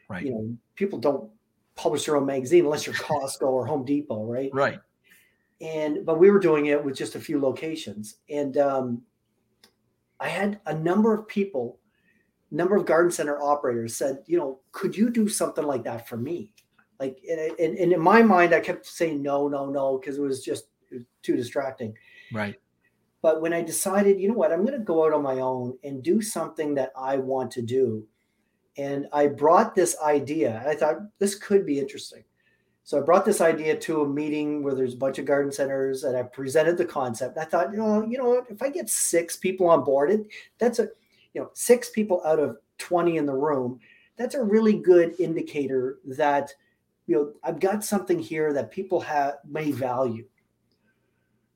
Right. 0.09 0.25
You 0.25 0.31
know, 0.31 0.57
people 0.75 0.99
don't 0.99 1.29
publish 1.75 2.05
their 2.05 2.17
own 2.17 2.25
magazine 2.25 2.65
unless 2.65 2.85
you're 2.85 2.95
Costco 2.95 3.43
or 3.43 3.65
Home 3.65 3.85
Depot, 3.85 4.25
right? 4.25 4.49
Right. 4.53 4.79
And 5.61 6.05
but 6.05 6.19
we 6.19 6.29
were 6.31 6.39
doing 6.39 6.65
it 6.65 6.83
with 6.83 6.97
just 6.97 7.15
a 7.15 7.19
few 7.19 7.39
locations, 7.39 8.15
and 8.29 8.57
um, 8.57 9.03
I 10.19 10.27
had 10.27 10.59
a 10.65 10.73
number 10.73 11.13
of 11.13 11.27
people, 11.27 11.79
number 12.49 12.75
of 12.75 12.85
garden 12.85 13.11
center 13.11 13.41
operators 13.41 13.95
said, 13.95 14.23
you 14.25 14.37
know, 14.37 14.59
could 14.71 14.97
you 14.97 15.09
do 15.09 15.29
something 15.29 15.63
like 15.63 15.83
that 15.83 16.07
for 16.07 16.17
me? 16.17 16.51
Like, 16.99 17.17
and, 17.29 17.39
and, 17.59 17.77
and 17.77 17.93
in 17.93 17.99
my 17.99 18.21
mind, 18.21 18.53
I 18.53 18.59
kept 18.59 18.85
saying 18.85 19.21
no, 19.21 19.47
no, 19.47 19.67
no, 19.69 19.97
because 19.97 20.17
it 20.17 20.21
was 20.21 20.43
just 20.43 20.65
it 20.91 20.95
was 20.95 21.03
too 21.23 21.35
distracting. 21.35 21.95
Right. 22.33 22.55
But 23.21 23.41
when 23.41 23.53
I 23.53 23.61
decided, 23.61 24.19
you 24.19 24.27
know 24.27 24.33
what, 24.35 24.51
I'm 24.51 24.65
going 24.65 24.77
to 24.77 24.83
go 24.83 25.05
out 25.05 25.13
on 25.13 25.21
my 25.21 25.39
own 25.39 25.77
and 25.83 26.01
do 26.01 26.21
something 26.21 26.73
that 26.75 26.91
I 26.95 27.17
want 27.17 27.51
to 27.51 27.61
do. 27.61 28.05
And 28.77 29.07
I 29.13 29.27
brought 29.27 29.75
this 29.75 29.95
idea. 30.01 30.63
I 30.65 30.75
thought 30.75 30.97
this 31.19 31.35
could 31.35 31.65
be 31.65 31.79
interesting. 31.79 32.23
So 32.83 32.97
I 32.97 33.01
brought 33.01 33.25
this 33.25 33.41
idea 33.41 33.77
to 33.77 34.01
a 34.01 34.09
meeting 34.09 34.63
where 34.63 34.73
there's 34.73 34.95
a 34.95 34.97
bunch 34.97 35.19
of 35.19 35.25
garden 35.25 35.51
centers 35.51 36.03
and 36.03 36.17
I 36.17 36.23
presented 36.23 36.77
the 36.77 36.85
concept. 36.85 37.37
I 37.37 37.43
thought, 37.43 37.71
you 37.71 37.77
know, 37.77 38.03
you 38.03 38.17
know, 38.17 38.43
if 38.49 38.61
I 38.61 38.69
get 38.69 38.89
six 38.89 39.35
people 39.35 39.69
on 39.69 39.83
board, 39.83 40.09
it 40.11 40.25
that's 40.57 40.79
a 40.79 40.89
you 41.33 41.41
know, 41.41 41.51
six 41.53 41.89
people 41.89 42.21
out 42.25 42.39
of 42.39 42.57
20 42.79 43.17
in 43.17 43.25
the 43.25 43.33
room, 43.33 43.79
that's 44.17 44.35
a 44.35 44.43
really 44.43 44.73
good 44.73 45.13
indicator 45.19 45.99
that 46.05 46.53
you 47.07 47.15
know, 47.15 47.33
I've 47.43 47.59
got 47.59 47.83
something 47.83 48.19
here 48.19 48.53
that 48.53 48.71
people 48.71 48.99
have 49.01 49.35
may 49.49 49.71
value. 49.71 50.25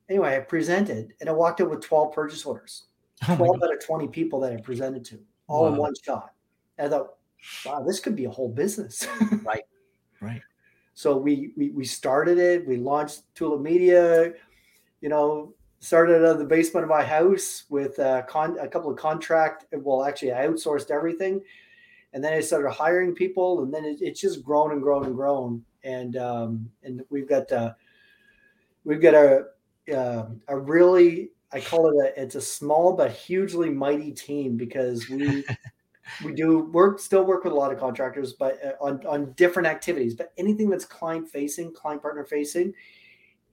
Anyway, 0.08 0.36
I 0.36 0.40
presented 0.40 1.14
and 1.20 1.28
I 1.28 1.32
walked 1.32 1.60
out 1.60 1.70
with 1.70 1.80
12 1.80 2.12
purchase 2.12 2.44
orders, 2.44 2.84
12 3.24 3.40
oh 3.40 3.54
out 3.54 3.74
of 3.74 3.84
20 3.84 4.08
people 4.08 4.40
that 4.40 4.52
I 4.52 4.56
presented 4.56 5.04
to, 5.06 5.18
all 5.48 5.64
wow. 5.64 5.68
in 5.72 5.76
one 5.76 5.94
shot. 6.02 6.32
And 6.78 6.86
I 6.86 6.90
thought, 6.96 7.14
wow, 7.64 7.82
this 7.82 8.00
could 8.00 8.16
be 8.16 8.24
a 8.24 8.30
whole 8.30 8.48
business. 8.48 9.06
right. 9.44 9.64
Right. 10.20 10.42
So 10.94 11.16
we, 11.16 11.52
we 11.56 11.70
we 11.70 11.84
started 11.84 12.38
it. 12.38 12.66
We 12.66 12.78
launched 12.78 13.22
Tulip 13.34 13.60
Media. 13.60 14.32
You 15.02 15.10
know, 15.10 15.54
started 15.80 16.16
out 16.24 16.32
of 16.32 16.38
the 16.38 16.44
basement 16.46 16.84
of 16.84 16.90
my 16.90 17.04
house 17.04 17.64
with 17.68 17.98
a, 17.98 18.24
con- 18.26 18.58
a 18.58 18.66
couple 18.66 18.90
of 18.90 18.96
contract. 18.96 19.66
Well, 19.72 20.04
actually, 20.04 20.32
I 20.32 20.46
outsourced 20.46 20.90
everything 20.90 21.42
and 22.16 22.24
then 22.24 22.32
I 22.32 22.40
started 22.40 22.70
hiring 22.70 23.14
people, 23.14 23.62
and 23.62 23.72
then 23.72 23.84
it, 23.84 23.98
it's 24.00 24.18
just 24.18 24.42
grown 24.42 24.72
and 24.72 24.80
grown 24.80 25.04
and 25.04 25.14
grown. 25.14 25.62
And 25.84 26.16
um, 26.16 26.70
and 26.82 27.02
we've 27.10 27.28
got 27.28 27.52
uh, 27.52 27.74
we've 28.84 29.02
got 29.02 29.12
a 29.12 29.44
uh, 29.94 30.26
a 30.48 30.58
really 30.58 31.30
I 31.52 31.60
call 31.60 31.88
it 31.88 31.96
a 31.96 32.22
it's 32.22 32.34
a 32.34 32.40
small 32.40 32.92
but 32.92 33.12
hugely 33.12 33.70
mighty 33.70 34.12
team 34.12 34.56
because 34.56 35.08
we 35.08 35.44
we 36.24 36.32
do 36.32 36.70
work 36.70 36.98
still 36.98 37.24
work 37.24 37.44
with 37.44 37.52
a 37.52 37.56
lot 37.56 37.72
of 37.72 37.78
contractors, 37.78 38.32
but 38.32 38.58
uh, 38.64 38.84
on 38.84 39.04
on 39.06 39.32
different 39.32 39.68
activities. 39.68 40.14
But 40.14 40.32
anything 40.38 40.68
that's 40.68 40.84
client 40.84 41.28
facing, 41.28 41.72
client 41.72 42.02
partner 42.02 42.24
facing, 42.24 42.72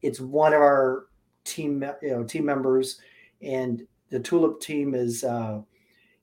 it's 0.02 0.20
one 0.20 0.54
of 0.54 0.62
our 0.62 1.08
team 1.44 1.84
you 2.02 2.12
know 2.12 2.24
team 2.24 2.46
members, 2.46 3.00
and 3.42 3.84
the 4.10 4.20
Tulip 4.20 4.60
team 4.60 4.96
is. 4.96 5.24
Uh, 5.24 5.62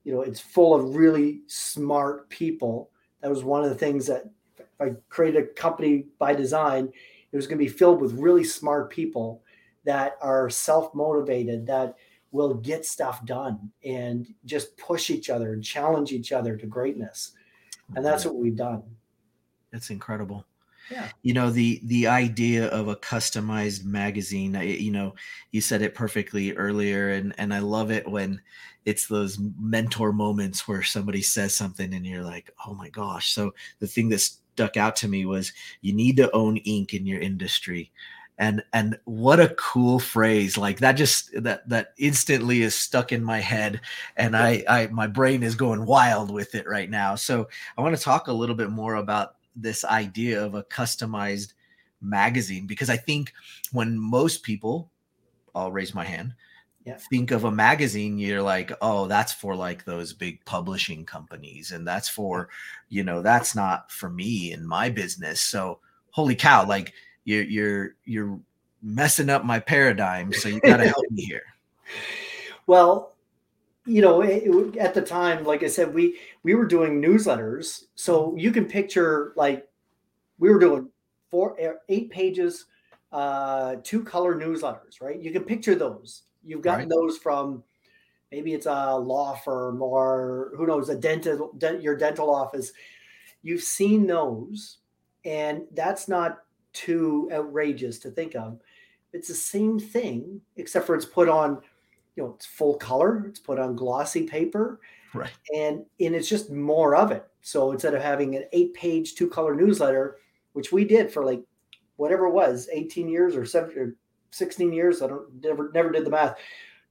you 0.04 0.12
know 0.12 0.22
it's 0.22 0.40
full 0.40 0.74
of 0.74 0.96
really 0.96 1.40
smart 1.46 2.28
people 2.30 2.90
that 3.20 3.30
was 3.30 3.44
one 3.44 3.62
of 3.62 3.68
the 3.68 3.76
things 3.76 4.06
that 4.06 4.24
if 4.58 4.80
i 4.80 4.90
created 5.08 5.42
a 5.42 5.46
company 5.48 6.06
by 6.18 6.34
design 6.34 6.90
it 7.32 7.36
was 7.36 7.46
going 7.46 7.58
to 7.58 7.64
be 7.64 7.70
filled 7.70 8.00
with 8.00 8.14
really 8.14 8.44
smart 8.44 8.90
people 8.90 9.42
that 9.84 10.16
are 10.20 10.50
self-motivated 10.50 11.66
that 11.66 11.96
will 12.32 12.54
get 12.54 12.86
stuff 12.86 13.24
done 13.24 13.70
and 13.84 14.32
just 14.44 14.76
push 14.76 15.10
each 15.10 15.30
other 15.30 15.52
and 15.52 15.64
challenge 15.64 16.12
each 16.12 16.32
other 16.32 16.56
to 16.56 16.66
greatness. 16.66 17.32
And 17.96 18.04
that's 18.04 18.24
what 18.24 18.36
we've 18.36 18.56
done. 18.56 18.82
That's 19.72 19.90
incredible. 19.90 20.46
Yeah. 20.90 21.08
You 21.22 21.34
know 21.34 21.50
the 21.50 21.80
the 21.84 22.08
idea 22.08 22.66
of 22.68 22.88
a 22.88 22.96
customized 22.96 23.84
magazine 23.84 24.58
you 24.60 24.90
know 24.90 25.14
you 25.52 25.60
said 25.60 25.82
it 25.82 25.94
perfectly 25.94 26.52
earlier 26.56 27.10
and 27.10 27.32
and 27.38 27.54
i 27.54 27.60
love 27.60 27.92
it 27.92 28.08
when 28.08 28.40
it's 28.86 29.06
those 29.06 29.38
mentor 29.60 30.12
moments 30.12 30.66
where 30.66 30.82
somebody 30.82 31.22
says 31.22 31.54
something 31.54 31.94
and 31.94 32.04
you're 32.04 32.24
like 32.24 32.50
oh 32.66 32.74
my 32.74 32.88
gosh. 32.88 33.32
So 33.32 33.54
the 33.78 33.86
thing 33.86 34.08
that 34.08 34.18
stuck 34.18 34.76
out 34.76 34.96
to 34.96 35.08
me 35.08 35.26
was 35.26 35.52
you 35.80 35.92
need 35.92 36.16
to 36.16 36.30
own 36.32 36.56
ink 36.58 36.92
in 36.92 37.06
your 37.06 37.20
industry 37.20 37.92
and 38.40 38.64
and 38.72 38.98
what 39.04 39.38
a 39.38 39.54
cool 39.54 40.00
phrase 40.00 40.58
like 40.58 40.78
that 40.78 40.92
just 40.92 41.30
that 41.40 41.68
that 41.68 41.92
instantly 41.98 42.62
is 42.62 42.74
stuck 42.74 43.12
in 43.12 43.22
my 43.22 43.38
head 43.38 43.80
and 44.16 44.36
i 44.36 44.64
i 44.68 44.88
my 44.88 45.06
brain 45.06 45.44
is 45.44 45.54
going 45.54 45.86
wild 45.86 46.32
with 46.32 46.56
it 46.56 46.66
right 46.66 46.90
now 46.90 47.14
so 47.14 47.48
i 47.78 47.82
want 47.82 47.96
to 47.96 48.02
talk 48.02 48.26
a 48.26 48.32
little 48.32 48.56
bit 48.56 48.70
more 48.70 48.96
about 48.96 49.36
this 49.54 49.84
idea 49.84 50.42
of 50.42 50.54
a 50.54 50.64
customized 50.64 51.52
magazine 52.00 52.66
because 52.66 52.90
I 52.90 52.96
think 52.96 53.32
when 53.72 53.98
most 53.98 54.42
people, 54.42 54.90
I'll 55.54 55.72
raise 55.72 55.94
my 55.94 56.04
hand, 56.04 56.34
yeah. 56.84 56.96
think 57.10 57.30
of 57.30 57.44
a 57.44 57.50
magazine, 57.50 58.18
you're 58.18 58.42
like, 58.42 58.72
oh, 58.80 59.06
that's 59.06 59.32
for 59.32 59.54
like 59.54 59.84
those 59.84 60.12
big 60.12 60.44
publishing 60.44 61.04
companies, 61.04 61.72
and 61.72 61.86
that's 61.86 62.08
for, 62.08 62.48
you 62.88 63.04
know, 63.04 63.22
that's 63.22 63.54
not 63.54 63.90
for 63.90 64.08
me 64.08 64.52
in 64.52 64.66
my 64.66 64.88
business. 64.88 65.40
So 65.40 65.80
holy 66.10 66.34
cow, 66.34 66.66
like 66.66 66.92
you're 67.24 67.44
you're 67.44 67.94
you're 68.04 68.40
messing 68.82 69.30
up 69.30 69.44
my 69.44 69.60
paradigm. 69.60 70.32
So 70.32 70.48
you 70.48 70.60
got 70.60 70.78
to 70.78 70.88
help 70.88 71.10
me 71.10 71.24
here. 71.24 71.42
Well, 72.66 73.16
you 73.84 74.00
know, 74.00 74.22
it, 74.22 74.44
it, 74.44 74.76
at 74.76 74.94
the 74.94 75.02
time, 75.02 75.42
like 75.42 75.64
I 75.64 75.66
said, 75.66 75.92
we 75.92 76.20
we 76.44 76.54
were 76.54 76.66
doing 76.66 77.02
newsletters, 77.02 77.86
so 77.96 78.36
you 78.36 78.52
can 78.52 78.64
picture 78.64 79.32
like 79.34 79.66
we 80.38 80.50
were 80.50 80.60
doing 80.60 80.88
four, 81.32 81.56
eight 81.88 82.10
pages, 82.10 82.66
uh, 83.10 83.76
two 83.82 84.04
color 84.04 84.36
newsletters, 84.36 85.00
right? 85.00 85.20
You 85.20 85.32
can 85.32 85.42
picture 85.42 85.74
those. 85.74 86.22
You've 86.44 86.62
gotten 86.62 86.88
right. 86.88 86.88
those 86.88 87.18
from 87.18 87.64
maybe 88.30 88.54
it's 88.54 88.66
a 88.66 88.96
law 88.96 89.34
firm 89.34 89.82
or 89.82 90.52
who 90.56 90.66
knows 90.66 90.88
a 90.88 90.94
dental 90.94 91.52
dent, 91.58 91.82
your 91.82 91.96
dental 91.96 92.32
office. 92.32 92.72
You've 93.42 93.62
seen 93.62 94.06
those, 94.06 94.78
and 95.24 95.62
that's 95.72 96.08
not 96.08 96.38
too 96.72 97.28
outrageous 97.32 97.98
to 98.00 98.10
think 98.10 98.34
of. 98.34 98.60
It's 99.12 99.28
the 99.28 99.34
same 99.34 99.78
thing, 99.78 100.40
except 100.56 100.86
for 100.86 100.94
it's 100.94 101.04
put 101.04 101.28
on, 101.28 101.60
you 102.16 102.22
know, 102.22 102.34
it's 102.36 102.46
full 102.46 102.76
color. 102.76 103.24
It's 103.26 103.40
put 103.40 103.58
on 103.58 103.76
glossy 103.76 104.24
paper, 104.24 104.80
right? 105.14 105.32
And 105.54 105.84
and 106.00 106.14
it's 106.14 106.28
just 106.28 106.50
more 106.50 106.94
of 106.94 107.10
it. 107.10 107.26
So 107.42 107.72
instead 107.72 107.94
of 107.94 108.02
having 108.02 108.36
an 108.36 108.44
eight-page 108.52 109.14
two-color 109.14 109.54
newsletter, 109.54 110.18
which 110.52 110.72
we 110.72 110.84
did 110.84 111.10
for 111.10 111.24
like 111.24 111.42
whatever 111.96 112.26
it 112.26 112.32
was, 112.32 112.68
18 112.72 113.08
years 113.08 113.34
or 113.34 113.44
17 113.44 113.82
or 113.82 113.96
16 114.30 114.72
years, 114.72 115.02
I 115.02 115.08
don't 115.08 115.42
never 115.42 115.70
never 115.74 115.90
did 115.90 116.04
the 116.04 116.10
math, 116.10 116.36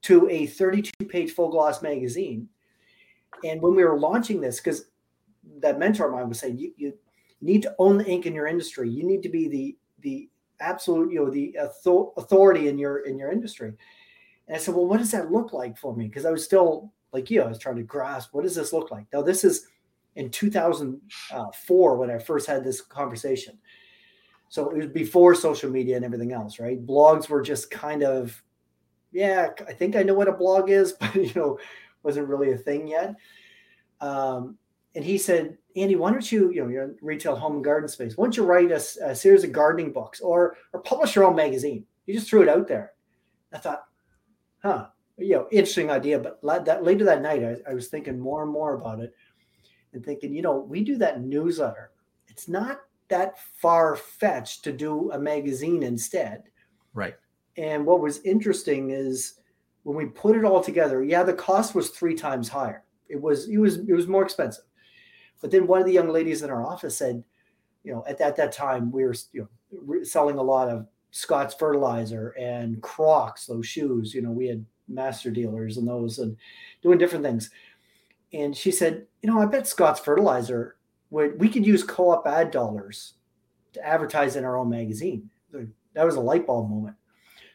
to 0.02 0.28
a 0.28 0.46
32-page 0.46 1.32
full 1.32 1.48
gloss 1.48 1.82
magazine. 1.82 2.48
And 3.44 3.62
when 3.62 3.74
we 3.74 3.84
were 3.84 3.98
launching 3.98 4.40
this, 4.40 4.58
because 4.58 4.90
that 5.60 5.78
mentor 5.78 6.08
of 6.08 6.12
mine 6.12 6.28
was 6.28 6.38
saying, 6.38 6.58
you, 6.58 6.72
you 6.76 6.92
need 7.40 7.62
to 7.62 7.74
own 7.78 7.98
the 7.98 8.06
ink 8.06 8.26
in 8.26 8.34
your 8.34 8.46
industry. 8.46 8.88
You 8.88 9.04
need 9.04 9.22
to 9.22 9.28
be 9.28 9.48
the 9.48 9.76
the 10.00 10.28
absolute, 10.60 11.12
you 11.12 11.24
know, 11.24 11.30
the 11.30 11.56
authority 12.16 12.68
in 12.68 12.78
your 12.78 12.98
in 13.00 13.18
your 13.18 13.32
industry. 13.32 13.72
And 14.46 14.56
I 14.56 14.58
said, 14.58 14.74
well, 14.74 14.86
what 14.86 14.98
does 14.98 15.12
that 15.12 15.30
look 15.30 15.52
like 15.52 15.78
for 15.78 15.94
me? 15.94 16.06
Because 16.06 16.26
I 16.26 16.30
was 16.30 16.44
still 16.44 16.92
like 17.12 17.30
you, 17.30 17.42
I 17.42 17.48
was 17.48 17.58
trying 17.58 17.76
to 17.76 17.82
grasp 17.82 18.32
what 18.32 18.42
does 18.42 18.54
this 18.54 18.72
look 18.72 18.90
like. 18.90 19.06
Now 19.12 19.22
this 19.22 19.44
is 19.44 19.66
in 20.16 20.30
2004 20.30 21.96
when 21.96 22.10
I 22.10 22.18
first 22.18 22.46
had 22.46 22.64
this 22.64 22.80
conversation. 22.80 23.58
So 24.48 24.70
it 24.70 24.76
was 24.76 24.86
before 24.88 25.34
social 25.34 25.70
media 25.70 25.96
and 25.96 26.04
everything 26.04 26.32
else, 26.32 26.58
right? 26.58 26.84
Blogs 26.84 27.28
were 27.28 27.40
just 27.40 27.70
kind 27.70 28.02
of, 28.02 28.42
yeah, 29.12 29.50
I 29.68 29.72
think 29.72 29.94
I 29.94 30.02
know 30.02 30.14
what 30.14 30.28
a 30.28 30.32
blog 30.32 30.70
is, 30.70 30.92
but 31.00 31.14
you 31.14 31.32
know, 31.34 31.58
wasn't 32.02 32.28
really 32.28 32.52
a 32.52 32.58
thing 32.58 32.88
yet. 32.88 33.14
Um, 34.00 34.56
and 34.94 35.04
he 35.04 35.18
said, 35.18 35.56
Andy, 35.76 35.94
why 35.96 36.10
don't 36.10 36.32
you, 36.32 36.50
you 36.50 36.62
know, 36.62 36.68
you're 36.68 36.84
in 36.84 36.96
retail 37.00 37.36
home 37.36 37.56
and 37.56 37.64
garden 37.64 37.88
space. 37.88 38.16
Why 38.16 38.24
don't 38.24 38.36
you 38.36 38.44
write 38.44 38.72
a, 38.72 38.82
a, 39.04 39.14
series 39.14 39.44
of 39.44 39.52
gardening 39.52 39.92
books 39.92 40.20
or 40.20 40.56
or 40.72 40.82
publish 40.82 41.14
your 41.14 41.24
own 41.24 41.36
magazine? 41.36 41.84
You 42.06 42.14
just 42.14 42.28
threw 42.28 42.42
it 42.42 42.48
out 42.48 42.66
there. 42.66 42.92
I 43.52 43.58
thought, 43.58 43.84
huh, 44.62 44.88
you 45.16 45.36
know, 45.36 45.46
interesting 45.52 45.90
idea. 45.90 46.18
But 46.18 46.40
that 46.64 46.82
later 46.82 47.04
that 47.04 47.22
night, 47.22 47.44
I, 47.44 47.70
I 47.70 47.74
was 47.74 47.88
thinking 47.88 48.18
more 48.18 48.42
and 48.42 48.50
more 48.50 48.74
about 48.74 49.00
it 49.00 49.14
and 49.92 50.04
thinking, 50.04 50.34
you 50.34 50.42
know, 50.42 50.58
we 50.58 50.82
do 50.82 50.96
that 50.98 51.22
newsletter. 51.22 51.92
It's 52.28 52.48
not 52.48 52.80
that 53.08 53.38
far 53.60 53.96
fetched 53.96 54.64
to 54.64 54.72
do 54.72 55.10
a 55.12 55.18
magazine 55.18 55.82
instead. 55.82 56.44
Right. 56.94 57.14
And 57.56 57.84
what 57.84 58.00
was 58.00 58.20
interesting 58.22 58.90
is 58.90 59.34
when 59.82 59.96
we 59.96 60.06
put 60.06 60.36
it 60.36 60.44
all 60.44 60.62
together, 60.62 61.02
yeah, 61.02 61.22
the 61.22 61.32
cost 61.32 61.74
was 61.74 61.90
three 61.90 62.14
times 62.14 62.48
higher. 62.48 62.84
It 63.08 63.20
was 63.20 63.48
it 63.48 63.58
was 63.58 63.78
it 63.78 63.92
was 63.92 64.06
more 64.06 64.22
expensive. 64.22 64.64
But 65.40 65.50
then 65.50 65.66
one 65.66 65.80
of 65.80 65.86
the 65.86 65.92
young 65.92 66.08
ladies 66.08 66.42
in 66.42 66.50
our 66.50 66.64
office 66.64 66.96
said, 66.96 67.22
you 67.82 67.92
know, 67.92 68.04
at, 68.06 68.20
at 68.20 68.36
that 68.36 68.52
time 68.52 68.92
we 68.92 69.04
were 69.04 69.14
you 69.32 69.48
know 69.72 70.02
selling 70.04 70.36
a 70.36 70.42
lot 70.42 70.68
of 70.68 70.86
Scott's 71.10 71.54
fertilizer 71.54 72.34
and 72.38 72.80
Crocs, 72.82 73.46
those 73.46 73.66
shoes. 73.66 74.14
You 74.14 74.22
know, 74.22 74.30
we 74.30 74.46
had 74.46 74.64
master 74.88 75.30
dealers 75.30 75.76
and 75.76 75.88
those 75.88 76.18
and 76.18 76.36
doing 76.82 76.98
different 76.98 77.24
things. 77.24 77.50
And 78.32 78.56
she 78.56 78.70
said, 78.70 79.06
you 79.22 79.30
know, 79.30 79.40
I 79.40 79.46
bet 79.46 79.66
Scott's 79.66 80.00
fertilizer 80.00 80.76
would 81.10 81.40
we 81.40 81.48
could 81.48 81.66
use 81.66 81.82
co-op 81.82 82.26
ad 82.26 82.50
dollars 82.50 83.14
to 83.72 83.86
advertise 83.86 84.36
in 84.36 84.44
our 84.44 84.56
own 84.56 84.70
magazine. 84.70 85.30
That 85.94 86.06
was 86.06 86.16
a 86.16 86.20
light 86.20 86.46
bulb 86.46 86.70
moment. 86.70 86.96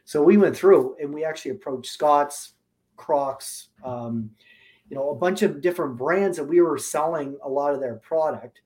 So 0.03 0.21
we 0.21 0.37
went 0.37 0.55
through 0.55 0.97
and 1.01 1.13
we 1.13 1.23
actually 1.23 1.51
approached 1.51 1.91
Scott's, 1.91 2.53
Crocs, 2.97 3.69
um, 3.83 4.29
you 4.89 4.95
know, 4.95 5.09
a 5.09 5.15
bunch 5.15 5.41
of 5.41 5.61
different 5.61 5.97
brands 5.97 6.37
that 6.37 6.43
we 6.43 6.61
were 6.61 6.77
selling 6.77 7.37
a 7.43 7.49
lot 7.49 7.73
of 7.73 7.79
their 7.79 7.95
product. 7.95 8.61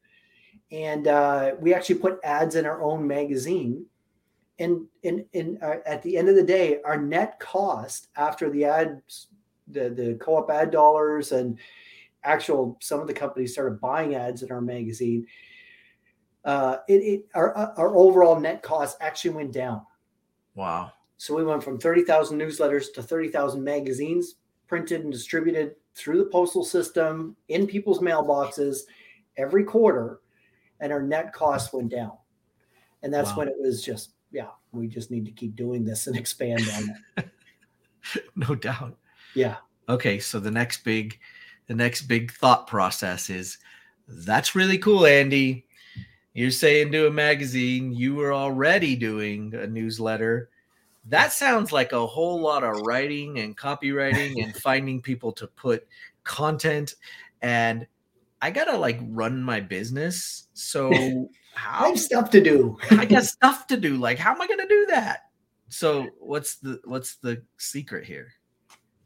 And 0.72 1.08
uh, 1.08 1.54
we 1.60 1.74
actually 1.74 1.96
put 1.96 2.20
ads 2.24 2.56
in 2.56 2.66
our 2.66 2.82
own 2.82 3.08
magazine. 3.08 3.86
And, 4.60 4.88
in 5.04 5.26
in 5.32 5.58
uh, 5.62 5.78
at 5.86 6.04
the 6.04 6.18
end 6.18 6.28
of 6.28 6.36
the 6.36 6.44
day, 6.44 6.82
our 6.84 7.02
net 7.02 7.40
cost 7.40 8.10
after 8.18 8.50
the 8.50 8.66
ads, 8.66 9.28
the, 9.70 9.90
the 9.90 10.18
co-op 10.20 10.52
ad 10.52 10.72
dollars 10.72 11.32
and 11.32 11.58
actual, 12.26 12.78
some 12.82 13.00
of 13.00 13.08
the 13.08 13.14
companies 13.14 13.54
started 13.54 13.80
buying 13.80 14.16
ads 14.16 14.44
in 14.44 14.52
our 14.52 14.60
magazine. 14.60 15.26
Uh, 16.44 16.78
it, 16.90 16.96
it 16.96 17.26
our, 17.36 17.56
our 17.56 17.96
overall 17.96 18.38
net 18.38 18.62
cost 18.62 18.98
actually 19.00 19.32
went 19.32 19.54
down. 19.54 19.82
Wow. 20.56 20.92
So 21.16 21.36
we 21.36 21.44
went 21.44 21.64
from 21.64 21.80
30,000 21.80 22.38
newsletters 22.38 22.94
to 22.94 23.04
30,000 23.04 23.64
magazines 23.64 24.36
printed 24.70 25.02
and 25.02 25.12
distributed 25.12 25.76
through 26.00 26.18
the 26.18 26.30
postal 26.30 26.64
system 26.64 27.36
in 27.50 27.68
people's 27.68 28.00
mailboxes 28.00 28.82
every 29.38 29.64
quarter, 29.64 30.22
and 30.80 30.92
our 30.92 31.02
net 31.02 31.34
cost 31.34 31.74
went 31.74 31.90
down. 31.90 32.14
And 33.04 33.14
that's 33.14 33.32
wow. 33.32 33.38
when 33.38 33.48
it 33.50 33.56
was 33.60 33.84
just, 33.84 34.12
yeah, 34.32 34.48
we 34.72 34.88
just 34.88 35.12
need 35.12 35.26
to 35.26 35.32
keep 35.32 35.56
doing 35.56 35.84
this 35.84 36.08
and 36.08 36.18
expand 36.18 36.62
on 36.76 36.96
it. 37.18 37.30
no 38.36 38.56
doubt. 38.56 38.98
Yeah. 39.36 39.58
Okay, 39.88 40.20
so 40.20 40.40
the 40.40 40.52
next 40.52 40.84
big 40.84 41.20
the 41.68 41.76
next 41.76 42.04
big 42.04 42.32
thought 42.32 42.66
process 42.66 43.30
is 43.30 43.60
that's 44.08 44.56
really 44.56 44.78
cool, 44.78 45.06
Andy. 45.06 45.68
You're 46.34 46.52
saying 46.52 46.92
do 46.92 47.08
a 47.08 47.12
magazine, 47.12 47.92
you 47.92 48.16
were 48.16 48.34
already 48.34 48.96
doing 48.96 49.54
a 49.54 49.68
newsletter 49.68 50.50
that 51.08 51.32
sounds 51.32 51.72
like 51.72 51.92
a 51.92 52.06
whole 52.06 52.42
lot 52.42 52.64
of 52.64 52.82
writing 52.82 53.40
and 53.40 53.58
copywriting 53.58 54.44
and 54.44 54.56
finding 54.62 55.02
people 55.02 55.32
to 55.34 55.48
put 55.48 55.88
content 56.24 56.96
and 57.42 57.88
I 58.42 58.52
gotta 58.52 58.78
like 58.78 59.00
run 59.02 59.44
my 59.44 59.60
business. 59.60 60.48
So 60.54 60.92
how, 61.54 61.86
I 61.86 61.88
have 61.90 62.00
stuff 62.00 62.30
to 62.32 62.42
do. 62.42 62.78
I 62.92 63.06
got 63.06 63.24
stuff 63.26 63.68
to 63.68 63.78
do. 63.78 63.98
Like, 63.98 64.18
how 64.18 64.34
am 64.34 64.42
I 64.42 64.48
gonna 64.48 64.68
do 64.68 64.86
that? 64.90 65.30
So 65.70 66.08
what's 66.20 66.56
the 66.56 66.80
what's 66.86 67.16
the 67.18 67.44
secret 67.58 68.06
here? 68.06 68.34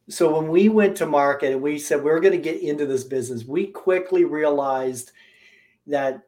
So 0.09 0.37
when 0.37 0.49
we 0.49 0.69
went 0.69 0.97
to 0.97 1.05
market 1.05 1.53
and 1.53 1.61
we 1.61 1.79
said 1.79 2.03
we 2.03 2.11
are 2.11 2.19
going 2.19 2.33
to 2.33 2.37
get 2.37 2.61
into 2.61 2.85
this 2.85 3.05
business, 3.05 3.45
we 3.45 3.67
quickly 3.67 4.25
realized 4.25 5.11
that 5.87 6.23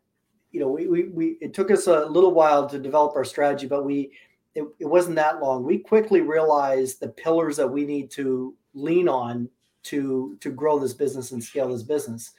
you 0.51 0.61
know 0.61 0.69
we, 0.69 0.87
we 0.87 1.03
we 1.09 1.25
it 1.41 1.53
took 1.53 1.71
us 1.71 1.87
a 1.87 2.05
little 2.05 2.33
while 2.33 2.67
to 2.69 2.79
develop 2.79 3.15
our 3.15 3.25
strategy, 3.25 3.67
but 3.67 3.85
we 3.85 4.11
it, 4.55 4.63
it 4.79 4.85
wasn't 4.85 5.17
that 5.17 5.41
long. 5.41 5.63
We 5.63 5.77
quickly 5.77 6.21
realized 6.21 6.99
the 6.99 7.09
pillars 7.09 7.57
that 7.57 7.67
we 7.67 7.85
need 7.85 8.09
to 8.11 8.55
lean 8.73 9.07
on 9.07 9.49
to 9.83 10.37
to 10.39 10.49
grow 10.49 10.79
this 10.79 10.93
business 10.93 11.31
and 11.31 11.43
scale 11.43 11.69
this 11.69 11.83
business. 11.83 12.31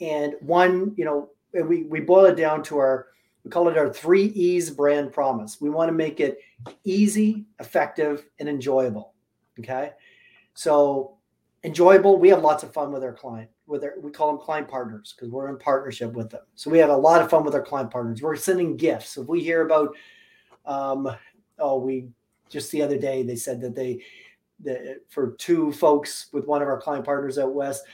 And 0.00 0.34
one, 0.40 0.94
you 0.96 1.04
know, 1.04 1.30
we 1.52 1.82
we 1.84 2.00
boil 2.00 2.26
it 2.26 2.36
down 2.36 2.62
to 2.64 2.78
our 2.78 3.08
we 3.44 3.50
call 3.50 3.68
it 3.68 3.76
our 3.76 3.92
three 3.92 4.26
E's 4.26 4.70
brand 4.70 5.12
promise. 5.12 5.60
We 5.60 5.70
want 5.70 5.88
to 5.88 5.92
make 5.92 6.20
it 6.20 6.38
easy, 6.84 7.44
effective, 7.60 8.26
and 8.38 8.48
enjoyable. 8.48 9.14
Okay. 9.58 9.92
So 10.54 11.18
enjoyable, 11.64 12.18
we 12.18 12.28
have 12.28 12.42
lots 12.42 12.62
of 12.62 12.72
fun 12.72 12.92
with 12.92 13.02
our 13.02 13.12
client. 13.12 13.50
With 13.66 13.82
our, 13.82 13.94
we 14.00 14.12
call 14.12 14.28
them 14.28 14.40
client 14.40 14.68
partners 14.68 15.14
because 15.14 15.30
we're 15.30 15.48
in 15.48 15.58
partnership 15.58 16.12
with 16.12 16.30
them. 16.30 16.42
So 16.54 16.70
we 16.70 16.78
have 16.78 16.90
a 16.90 16.96
lot 16.96 17.20
of 17.20 17.28
fun 17.28 17.44
with 17.44 17.54
our 17.54 17.62
client 17.62 17.90
partners. 17.90 18.22
We're 18.22 18.36
sending 18.36 18.76
gifts. 18.76 19.16
If 19.16 19.26
we 19.26 19.42
hear 19.42 19.66
about 19.66 19.94
um, 20.66 21.08
oh, 21.58 21.78
we 21.78 22.08
just 22.48 22.70
the 22.70 22.82
other 22.82 22.98
day 22.98 23.22
they 23.22 23.36
said 23.36 23.60
that 23.60 23.74
they, 23.74 24.02
the, 24.60 25.00
for 25.08 25.32
two 25.38 25.72
folks 25.72 26.26
with 26.32 26.46
one 26.46 26.62
of 26.62 26.68
our 26.68 26.80
client 26.80 27.04
partners 27.04 27.38
out 27.38 27.54
west, 27.54 27.84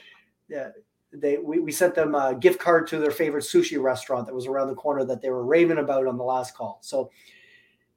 uh, 0.56 0.68
they 1.12 1.36
we, 1.36 1.58
we 1.58 1.72
sent 1.72 1.94
them 1.94 2.14
a 2.14 2.34
gift 2.34 2.58
card 2.58 2.86
to 2.88 2.98
their 2.98 3.10
favorite 3.10 3.44
sushi 3.44 3.80
restaurant 3.80 4.26
that 4.26 4.34
was 4.34 4.46
around 4.46 4.68
the 4.68 4.74
corner 4.74 5.04
that 5.04 5.20
they 5.20 5.30
were 5.30 5.44
raving 5.44 5.78
about 5.78 6.06
on 6.06 6.16
the 6.16 6.24
last 6.24 6.56
call. 6.56 6.78
So 6.82 7.10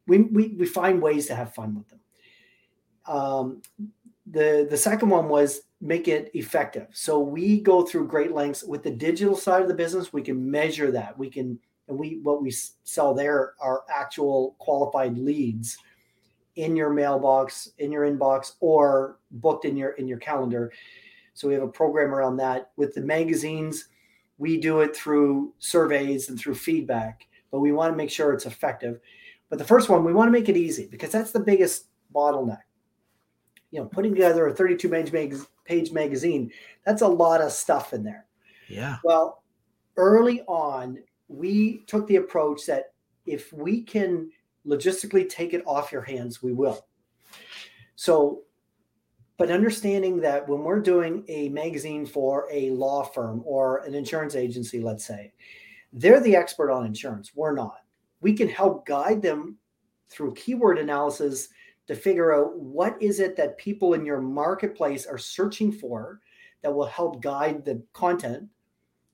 we 0.07 0.19
we, 0.19 0.47
we 0.49 0.65
find 0.65 1.01
ways 1.01 1.27
to 1.27 1.35
have 1.35 1.53
fun 1.53 1.75
with 1.75 1.87
them. 1.89 1.99
Um, 3.07 3.61
the 4.27 4.67
the 4.69 4.77
second 4.77 5.09
one 5.09 5.29
was 5.29 5.61
make 5.81 6.07
it 6.07 6.31
effective. 6.33 6.87
So 6.91 7.19
we 7.19 7.61
go 7.61 7.83
through 7.83 8.07
great 8.07 8.33
lengths 8.33 8.63
with 8.63 8.83
the 8.83 8.91
digital 8.91 9.35
side 9.35 9.61
of 9.61 9.67
the 9.67 9.73
business. 9.73 10.11
We 10.11 10.21
can 10.21 10.49
measure 10.49 10.91
that. 10.91 11.17
We 11.17 11.29
can 11.29 11.59
and 11.87 11.97
we 11.97 12.19
what 12.23 12.41
we 12.41 12.51
sell 12.83 13.13
there 13.13 13.53
are 13.59 13.83
actual 13.93 14.55
qualified 14.59 15.17
leads 15.17 15.77
in 16.55 16.75
your 16.75 16.89
mailbox 16.89 17.71
in 17.79 17.91
your 17.91 18.09
inbox 18.09 18.53
or 18.59 19.17
booked 19.31 19.65
in 19.65 19.75
your 19.75 19.91
in 19.91 20.07
your 20.07 20.19
calendar 20.19 20.71
so 21.33 21.47
we 21.47 21.53
have 21.53 21.63
a 21.63 21.67
program 21.67 22.13
around 22.13 22.37
that 22.37 22.71
with 22.77 22.93
the 22.93 23.01
magazines 23.01 23.89
we 24.37 24.59
do 24.59 24.81
it 24.81 24.95
through 24.95 25.53
surveys 25.59 26.29
and 26.29 26.39
through 26.39 26.55
feedback 26.55 27.27
but 27.55 27.61
we 27.61 27.71
want 27.71 27.93
to 27.93 27.95
make 27.95 28.09
sure 28.09 28.33
it's 28.33 28.45
effective 28.45 28.99
But 29.49 29.59
the 29.59 29.65
first 29.65 29.87
one, 29.87 30.03
we 30.03 30.13
want 30.13 30.27
to 30.27 30.31
make 30.31 30.49
it 30.49 30.57
easy 30.57 30.87
because 30.87 31.11
that's 31.11 31.31
the 31.31 31.39
biggest 31.39 31.85
bottleneck. 32.13 32.63
You 33.71 33.79
know, 33.79 33.85
putting 33.85 34.13
together 34.13 34.47
a 34.47 34.53
32 34.53 34.89
page, 34.89 35.13
mag- 35.13 35.47
page 35.63 35.91
magazine, 35.91 36.51
that's 36.85 37.01
a 37.01 37.07
lot 37.07 37.39
of 37.39 37.53
stuff 37.53 37.93
in 37.93 38.03
there. 38.03 38.25
Yeah. 38.67 38.97
Well, 39.05 39.43
early 39.95 40.41
on, 40.47 40.97
we 41.27 41.83
took 41.87 42.07
the 42.07 42.17
approach 42.17 42.65
that 42.65 42.93
if 43.25 43.51
we 43.53 43.81
can 43.81 44.29
logistically 44.65 45.27
take 45.27 45.53
it 45.53 45.63
off 45.65 45.91
your 45.91 46.01
hands, 46.01 46.41
we 46.41 46.53
will. 46.53 46.85
So, 47.95 48.41
but 49.37 49.51
understanding 49.51 50.19
that 50.21 50.47
when 50.47 50.63
we're 50.63 50.79
doing 50.79 51.23
a 51.27 51.49
magazine 51.49 52.05
for 52.05 52.47
a 52.51 52.69
law 52.71 53.03
firm 53.03 53.41
or 53.45 53.79
an 53.79 53.93
insurance 53.93 54.35
agency, 54.35 54.79
let's 54.79 55.05
say, 55.05 55.33
they're 55.91 56.21
the 56.21 56.35
expert 56.35 56.71
on 56.71 56.85
insurance. 56.85 57.31
We're 57.35 57.53
not. 57.53 57.79
We 58.21 58.33
can 58.33 58.47
help 58.47 58.85
guide 58.85 59.21
them 59.21 59.57
through 60.09 60.35
keyword 60.35 60.77
analysis 60.77 61.49
to 61.87 61.95
figure 61.95 62.33
out 62.33 62.57
what 62.57 63.01
is 63.01 63.19
it 63.19 63.35
that 63.37 63.57
people 63.57 63.93
in 63.93 64.05
your 64.05 64.21
marketplace 64.21 65.05
are 65.05 65.17
searching 65.17 65.71
for 65.71 66.19
that 66.61 66.73
will 66.73 66.85
help 66.85 67.21
guide 67.21 67.63
the 67.63 67.81
content 67.93 68.49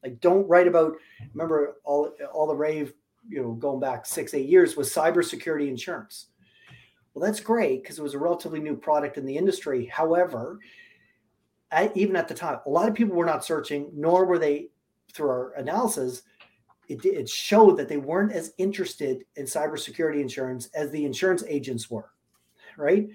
like 0.04 0.20
don't 0.20 0.48
write 0.48 0.68
about 0.68 0.94
remember 1.34 1.78
all 1.84 2.12
all 2.34 2.48
the 2.48 2.56
rave 2.56 2.94
you 3.28 3.42
know 3.42 3.54
going 3.54 3.80
back 3.80 4.06
six 4.06 4.34
eight 4.34 4.50
years 4.50 4.76
was 4.76 4.94
cybersecurity 4.94 5.68
insurance. 5.68 6.28
Well 7.14 7.26
that's 7.26 7.40
great 7.40 7.84
because 7.84 8.00
it 8.00 8.04
was 8.04 8.14
a 8.14 8.20
relatively 8.20 8.60
new 8.60 8.76
product 8.76 9.18
in 9.18 9.26
the 9.26 9.38
industry. 9.38 9.86
However 9.86 10.60
even 11.96 12.16
at 12.16 12.28
the 12.28 12.34
time 12.34 12.60
a 12.66 12.70
lot 12.70 12.90
of 12.90 12.96
people 12.96 13.16
were 13.16 13.26
not 13.26 13.46
searching 13.46 13.90
nor 13.94 14.26
were 14.26 14.40
they 14.40 14.70
through 15.14 15.30
our 15.30 15.54
analysis 15.54 16.24
it, 16.90 17.06
it 17.06 17.30
showed 17.30 17.78
that 17.78 17.88
they 17.88 17.96
weren't 17.96 18.34
as 18.34 18.54
interested 18.58 19.24
in 19.38 19.46
cybersecurity 19.46 20.20
insurance 20.20 20.68
as 20.74 20.92
the 20.92 21.06
insurance 21.06 21.44
agents 21.48 21.90
were 21.90 22.12
right? 22.78 23.08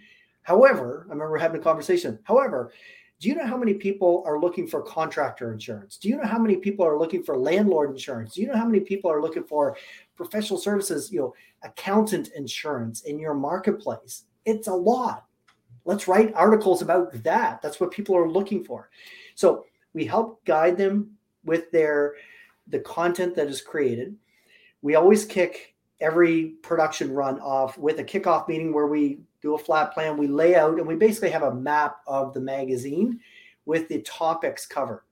However 0.42 1.06
i 1.08 1.12
remember 1.12 1.36
having 1.36 1.60
a 1.60 1.64
conversation. 1.64 2.18
However 2.24 2.72
do 3.18 3.28
you 3.28 3.34
know 3.34 3.46
how 3.46 3.56
many 3.56 3.72
people 3.72 4.22
are 4.26 4.38
looking 4.38 4.66
for 4.66 4.82
contractor 4.82 5.52
insurance? 5.52 5.96
Do 5.96 6.08
you 6.08 6.16
know 6.16 6.26
how 6.26 6.38
many 6.38 6.56
people 6.56 6.84
are 6.86 6.98
looking 6.98 7.22
for 7.22 7.36
landlord 7.36 7.90
insurance? 7.90 8.34
Do 8.34 8.42
you 8.42 8.48
know 8.48 8.56
how 8.56 8.66
many 8.66 8.80
people 8.80 9.10
are 9.10 9.22
looking 9.22 9.44
for 9.44 9.76
professional 10.16 10.58
services, 10.58 11.10
you 11.10 11.20
know, 11.20 11.34
accountant 11.62 12.28
insurance 12.36 13.02
in 13.02 13.18
your 13.18 13.32
marketplace? 13.32 14.24
It's 14.44 14.68
a 14.68 14.74
lot. 14.74 15.24
Let's 15.86 16.08
write 16.08 16.34
articles 16.34 16.82
about 16.82 17.22
that. 17.22 17.62
That's 17.62 17.80
what 17.80 17.90
people 17.90 18.16
are 18.16 18.28
looking 18.28 18.62
for. 18.62 18.90
So 19.34 19.64
we 19.94 20.04
help 20.04 20.44
guide 20.44 20.76
them 20.76 21.12
with 21.44 21.70
their 21.70 22.14
the 22.66 22.80
content 22.80 23.34
that 23.36 23.46
is 23.46 23.62
created. 23.62 24.14
We 24.82 24.96
always 24.96 25.24
kick 25.24 25.75
every 26.00 26.54
production 26.62 27.12
run 27.12 27.40
off 27.40 27.78
with 27.78 27.98
a 27.98 28.04
kickoff 28.04 28.48
meeting 28.48 28.72
where 28.72 28.86
we 28.86 29.20
do 29.40 29.54
a 29.54 29.58
flat 29.58 29.92
plan, 29.92 30.16
we 30.16 30.26
lay 30.26 30.54
out, 30.54 30.78
and 30.78 30.86
we 30.86 30.94
basically 30.94 31.30
have 31.30 31.42
a 31.42 31.54
map 31.54 31.98
of 32.06 32.34
the 32.34 32.40
magazine 32.40 33.20
with 33.64 33.88
the 33.88 34.00
topics 34.02 34.66
covered. 34.66 35.02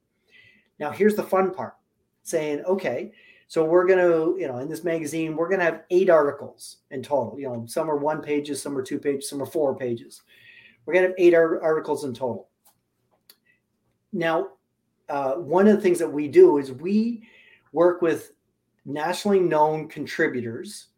Now, 0.79 0.91
here's 0.91 1.15
the 1.15 1.23
fun 1.23 1.53
part 1.53 1.75
saying, 2.23 2.65
okay, 2.65 3.13
so 3.47 3.65
we're 3.65 3.87
going 3.87 3.99
to, 3.99 4.41
you 4.41 4.49
know, 4.49 4.59
in 4.59 4.69
this 4.69 4.85
magazine, 4.85 5.37
we're 5.37 5.49
going 5.49 5.61
to 5.61 5.65
have 5.67 5.83
eight 5.91 6.11
articles 6.11 6.79
in 6.91 7.03
total. 7.03 7.39
You 7.39 7.49
know, 7.49 7.65
some 7.67 7.91
are 7.91 7.97
one 7.97 8.21
pages, 8.23 8.61
some 8.61 8.77
are 8.77 8.83
two 8.83 8.99
pages, 8.99 9.29
some 9.29 9.43
are 9.43 9.47
four 9.47 9.77
pages. 9.77 10.23
We're 10.85 10.95
going 10.95 11.05
to 11.05 11.09
have 11.11 11.17
eight 11.19 11.35
articles 11.35 12.05
in 12.05 12.15
total. 12.15 12.49
Now, 14.13 14.49
uh, 15.09 15.35
one 15.35 15.67
of 15.69 15.77
the 15.77 15.83
things 15.83 15.99
that 15.99 16.13
we 16.13 16.29
do 16.29 16.59
is 16.59 16.73
we 16.73 17.29
work 17.73 18.03
with 18.03 18.33
nationally 18.85 19.41
known 19.41 19.89
contributors 19.89 20.89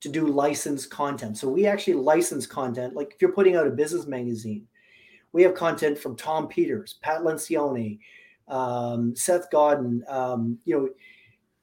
to 0.00 0.08
do 0.08 0.26
licensed 0.26 0.90
content. 0.90 1.36
So 1.36 1.48
we 1.48 1.66
actually 1.66 1.94
license 1.94 2.46
content. 2.46 2.94
Like 2.94 3.12
if 3.14 3.22
you're 3.22 3.32
putting 3.32 3.56
out 3.56 3.66
a 3.66 3.70
business 3.70 4.06
magazine, 4.06 4.66
we 5.32 5.42
have 5.42 5.54
content 5.54 5.98
from 5.98 6.16
Tom 6.16 6.48
Peters, 6.48 6.98
Pat 7.02 7.20
Lencioni, 7.20 7.98
um, 8.48 9.14
Seth 9.14 9.50
Godin. 9.50 10.02
Um, 10.08 10.58
you 10.64 10.76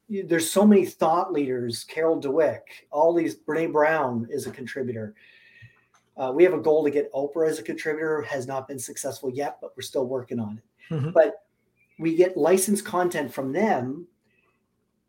know, 0.09 0.23
there's 0.23 0.49
so 0.49 0.65
many 0.65 0.85
thought 0.85 1.33
leaders. 1.33 1.83
Carol 1.83 2.21
Dweck, 2.21 2.61
all 2.91 3.13
these. 3.13 3.35
Brene 3.35 3.73
Brown 3.73 4.27
is 4.29 4.47
a 4.47 4.51
contributor. 4.51 5.15
Uh, 6.15 6.31
we 6.33 6.43
have 6.43 6.53
a 6.53 6.59
goal 6.59 6.83
to 6.83 6.89
get 6.89 7.11
Oprah 7.13 7.49
as 7.49 7.59
a 7.59 7.63
contributor. 7.63 8.21
Has 8.21 8.47
not 8.47 8.67
been 8.67 8.79
successful 8.79 9.29
yet, 9.29 9.57
but 9.59 9.71
we're 9.75 9.83
still 9.83 10.05
working 10.05 10.39
on 10.39 10.59
it. 10.59 10.93
Mm-hmm. 10.93 11.09
But 11.11 11.43
we 11.99 12.15
get 12.15 12.37
licensed 12.37 12.85
content 12.85 13.33
from 13.33 13.51
them 13.51 14.07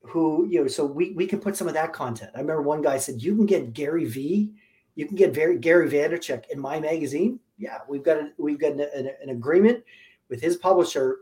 who 0.09 0.47
you 0.49 0.61
know 0.61 0.69
so 0.69 0.85
we 0.85 1.13
we 1.13 1.27
can 1.27 1.41
put 1.41 1.57
some 1.57 1.69
of 1.69 1.75
that 1.75 1.93
content. 1.93 2.31
I 2.35 2.41
remember 2.41 2.63
one 2.63 2.83
guy 2.83 2.99
said 2.99 3.23
you 3.23 3.35
can 3.37 3.47
get 3.47 3.73
gary 3.73 4.05
v 4.05 4.53
you 4.95 5.07
can 5.07 5.17
get 5.17 5.35
very 5.35 5.59
gary 5.59 5.89
vaynerchuk 5.89 6.45
in 6.51 6.59
my 6.59 6.81
magazine. 6.81 7.41
Yeah 7.57 7.79
we've 7.89 8.03
got 8.03 8.19
a, 8.19 8.33
we've 8.39 8.59
got 8.59 8.73
an, 8.73 8.81
an, 8.95 9.11
an, 9.23 9.31
agreement 9.31 9.83
with 10.29 10.41
his 10.41 10.57
publisher. 10.57 11.19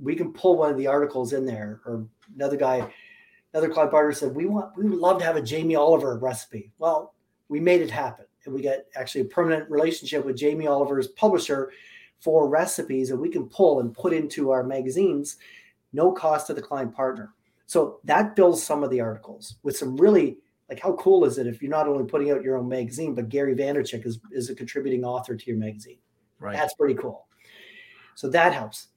We 0.00 0.14
can 0.14 0.32
pull 0.32 0.56
one 0.56 0.70
of 0.70 0.78
the 0.78 0.86
articles 0.86 1.32
in 1.32 1.44
there. 1.44 1.80
Or 1.84 2.06
another 2.34 2.56
guy 2.56 2.92
another 3.52 3.68
client 3.68 3.90
partner 3.90 4.12
said 4.12 4.34
we 4.34 4.46
want 4.46 4.76
we 4.76 4.88
would 4.88 4.98
love 4.98 5.18
to 5.18 5.24
have 5.24 5.36
a 5.36 5.42
jamie 5.42 5.76
oliver 5.76 6.16
recipe. 6.18 6.72
Well 6.78 7.14
we 7.48 7.60
made 7.60 7.82
it 7.82 7.90
happen. 7.90 8.26
And 8.44 8.54
we 8.54 8.62
got 8.62 8.78
actually 8.96 9.20
a 9.20 9.26
permanent 9.26 9.70
relationship 9.70 10.24
with 10.24 10.36
jamie 10.36 10.66
oliver's 10.66 11.08
publisher 11.08 11.72
for 12.20 12.48
recipes 12.48 13.08
that 13.08 13.16
we 13.16 13.28
can 13.28 13.48
pull 13.48 13.80
and 13.80 13.94
put 13.94 14.12
into 14.12 14.50
our 14.50 14.62
magazines 14.62 15.38
no 15.92 16.12
cost 16.12 16.46
to 16.46 16.54
the 16.54 16.62
client 16.62 16.94
partner 16.94 17.34
so 17.72 18.00
that 18.04 18.36
builds 18.36 18.62
some 18.62 18.84
of 18.84 18.90
the 18.90 19.00
articles 19.00 19.56
with 19.62 19.74
some 19.74 19.96
really 19.96 20.36
like 20.68 20.78
how 20.78 20.92
cool 20.96 21.24
is 21.24 21.38
it 21.38 21.46
if 21.46 21.62
you're 21.62 21.70
not 21.70 21.88
only 21.88 22.04
putting 22.04 22.30
out 22.30 22.42
your 22.42 22.58
own 22.58 22.68
magazine, 22.68 23.14
but 23.14 23.30
Gary 23.30 23.54
Vaynerchuk 23.54 24.04
is, 24.04 24.20
is 24.30 24.50
a 24.50 24.54
contributing 24.54 25.06
author 25.06 25.34
to 25.34 25.46
your 25.46 25.56
magazine. 25.56 25.96
Right. 26.38 26.54
That's 26.54 26.74
pretty 26.74 26.96
cool. 26.96 27.28
So 28.14 28.28
that 28.28 28.52
helps. 28.52 28.88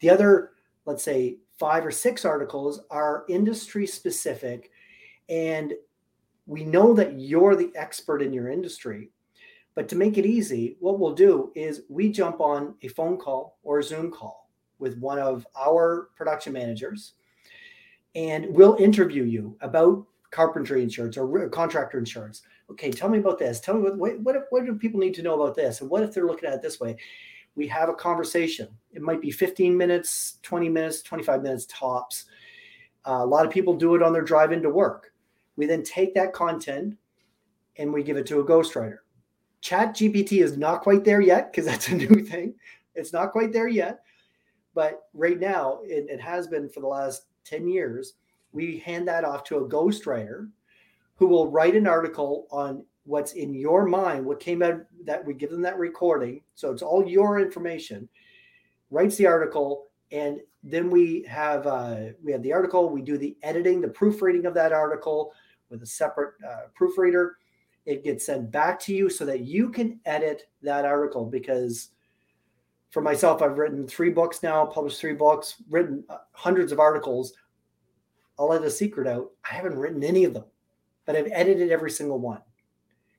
The 0.00 0.10
other, 0.10 0.50
let's 0.86 1.04
say, 1.04 1.36
five 1.56 1.86
or 1.86 1.92
six 1.92 2.24
articles 2.24 2.80
are 2.90 3.26
industry 3.28 3.86
specific. 3.86 4.72
And 5.28 5.74
we 6.46 6.64
know 6.64 6.94
that 6.94 7.20
you're 7.20 7.54
the 7.54 7.70
expert 7.76 8.22
in 8.22 8.32
your 8.32 8.50
industry. 8.50 9.12
But 9.76 9.88
to 9.90 9.94
make 9.94 10.18
it 10.18 10.26
easy, 10.26 10.78
what 10.80 10.98
we'll 10.98 11.14
do 11.14 11.52
is 11.54 11.82
we 11.88 12.10
jump 12.10 12.40
on 12.40 12.74
a 12.82 12.88
phone 12.88 13.18
call 13.18 13.60
or 13.62 13.78
a 13.78 13.84
Zoom 13.84 14.10
call 14.10 14.50
with 14.80 14.98
one 14.98 15.20
of 15.20 15.46
our 15.56 16.08
production 16.16 16.52
managers 16.52 17.12
and 18.16 18.46
we'll 18.48 18.76
interview 18.76 19.24
you 19.24 19.56
about 19.60 20.04
carpentry 20.30 20.82
insurance 20.82 21.16
or 21.16 21.48
contractor 21.50 21.98
insurance. 21.98 22.42
Okay, 22.70 22.90
tell 22.90 23.08
me 23.08 23.18
about 23.18 23.38
this. 23.38 23.60
Tell 23.60 23.74
me 23.74 23.82
what 23.82 24.18
what 24.18 24.36
what, 24.50 24.64
do 24.64 24.74
people 24.74 24.98
need 24.98 25.14
to 25.14 25.22
know 25.22 25.40
about 25.40 25.54
this, 25.54 25.80
and 25.80 25.90
what 25.90 26.02
if 26.02 26.12
they're 26.12 26.26
looking 26.26 26.48
at 26.48 26.54
it 26.54 26.62
this 26.62 26.80
way? 26.80 26.96
We 27.54 27.68
have 27.68 27.88
a 27.88 27.94
conversation. 27.94 28.68
It 28.92 29.02
might 29.02 29.20
be 29.20 29.30
15 29.30 29.76
minutes, 29.76 30.38
20 30.42 30.68
minutes, 30.68 31.02
25 31.02 31.42
minutes 31.42 31.66
tops. 31.66 32.24
Uh, 33.06 33.20
a 33.22 33.26
lot 33.26 33.46
of 33.46 33.52
people 33.52 33.74
do 33.74 33.94
it 33.94 34.02
on 34.02 34.12
their 34.12 34.22
drive 34.22 34.52
into 34.52 34.68
work. 34.68 35.12
We 35.56 35.64
then 35.64 35.82
take 35.82 36.14
that 36.14 36.34
content 36.34 36.96
and 37.76 37.92
we 37.92 38.02
give 38.02 38.18
it 38.18 38.26
to 38.26 38.40
a 38.40 38.44
ghostwriter. 38.44 38.98
Chat 39.62 39.94
GPT 39.94 40.42
is 40.42 40.58
not 40.58 40.82
quite 40.82 41.02
there 41.02 41.22
yet 41.22 41.50
because 41.50 41.64
that's 41.70 41.88
a 41.88 41.94
new 41.94 42.22
thing. 42.22 42.54
It's 42.94 43.12
not 43.12 43.32
quite 43.32 43.52
there 43.52 43.68
yet. 43.68 44.00
But 44.74 45.04
right 45.14 45.40
now, 45.40 45.80
it, 45.82 46.06
it 46.10 46.20
has 46.20 46.46
been 46.46 46.68
for 46.68 46.80
the 46.80 46.88
last 46.88 47.26
10 47.46 47.68
years, 47.68 48.14
we 48.52 48.78
hand 48.78 49.08
that 49.08 49.24
off 49.24 49.44
to 49.44 49.58
a 49.58 49.68
ghostwriter 49.68 50.48
who 51.16 51.26
will 51.26 51.50
write 51.50 51.74
an 51.74 51.86
article 51.86 52.46
on 52.50 52.84
what's 53.04 53.32
in 53.32 53.54
your 53.54 53.86
mind, 53.86 54.24
what 54.24 54.40
came 54.40 54.62
out 54.62 54.80
that 55.04 55.24
we 55.24 55.32
give 55.32 55.50
them 55.50 55.62
that 55.62 55.78
recording. 55.78 56.42
So 56.54 56.72
it's 56.72 56.82
all 56.82 57.06
your 57.06 57.40
information, 57.40 58.08
writes 58.90 59.16
the 59.16 59.26
article, 59.26 59.86
and 60.12 60.40
then 60.62 60.90
we 60.90 61.22
have 61.28 61.66
uh, 61.66 62.06
we 62.22 62.32
have 62.32 62.42
the 62.42 62.52
article. 62.52 62.90
We 62.90 63.02
do 63.02 63.16
the 63.16 63.36
editing, 63.42 63.80
the 63.80 63.88
proofreading 63.88 64.46
of 64.46 64.54
that 64.54 64.72
article 64.72 65.32
with 65.70 65.82
a 65.82 65.86
separate 65.86 66.34
uh, 66.46 66.68
proofreader. 66.74 67.36
It 67.86 68.02
gets 68.02 68.26
sent 68.26 68.50
back 68.50 68.80
to 68.80 68.94
you 68.94 69.08
so 69.08 69.24
that 69.26 69.40
you 69.40 69.70
can 69.70 70.00
edit 70.04 70.48
that 70.62 70.84
article. 70.84 71.24
Because 71.24 71.90
for 72.90 73.00
myself, 73.00 73.42
I've 73.42 73.58
written 73.58 73.86
three 73.86 74.10
books 74.10 74.42
now, 74.42 74.64
published 74.64 75.00
three 75.00 75.14
books, 75.14 75.62
written 75.68 76.04
uh, 76.08 76.18
hundreds 76.32 76.72
of 76.72 76.80
articles. 76.80 77.32
I'll 78.38 78.48
let 78.48 78.62
a 78.62 78.70
secret 78.70 79.06
out. 79.06 79.30
I 79.50 79.54
haven't 79.54 79.78
written 79.78 80.04
any 80.04 80.24
of 80.24 80.34
them, 80.34 80.44
but 81.04 81.16
I've 81.16 81.30
edited 81.32 81.70
every 81.70 81.90
single 81.90 82.18
one 82.18 82.40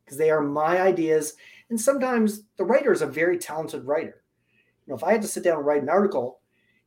because 0.03 0.17
they 0.17 0.29
are 0.29 0.41
my 0.41 0.81
ideas. 0.81 1.33
And 1.69 1.79
sometimes 1.79 2.43
the 2.57 2.63
writer 2.63 2.93
is 2.93 3.01
a 3.01 3.07
very 3.07 3.37
talented 3.37 3.83
writer. 3.83 4.23
You 4.85 4.91
know, 4.91 4.95
if 4.95 5.03
I 5.03 5.11
had 5.11 5.21
to 5.21 5.27
sit 5.27 5.43
down 5.43 5.57
and 5.57 5.65
write 5.65 5.81
an 5.81 5.89
article, 5.89 6.39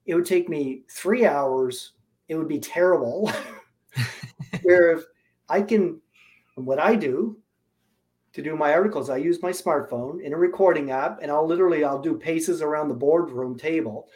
it 0.07 0.15
would 0.15 0.27
take 0.27 0.49
me 0.49 0.83
three 0.89 1.27
hours. 1.27 1.93
It 2.29 2.37
would 2.37 2.49
be 2.49 2.61
terrible. 2.61 3.31
Where 4.63 4.93
if 4.93 5.05
I 5.49 5.63
can, 5.63 6.01
what 6.55 6.79
I 6.79 6.95
do 6.95 7.40
to 8.33 8.43
do 8.43 8.57
my 8.57 8.73
articles. 8.73 9.11
I 9.11 9.17
use 9.17 9.43
my 9.43 9.51
smartphone 9.51 10.23
in 10.23 10.33
a 10.33 10.37
recording 10.37 10.91
app, 10.91 11.19
and 11.21 11.31
I'll 11.31 11.47
literally 11.47 11.85
I'll 11.85 12.01
do 12.01 12.17
paces 12.17 12.63
around 12.63 12.89
the 12.89 12.95
boardroom 12.95 13.59
table, 13.59 14.09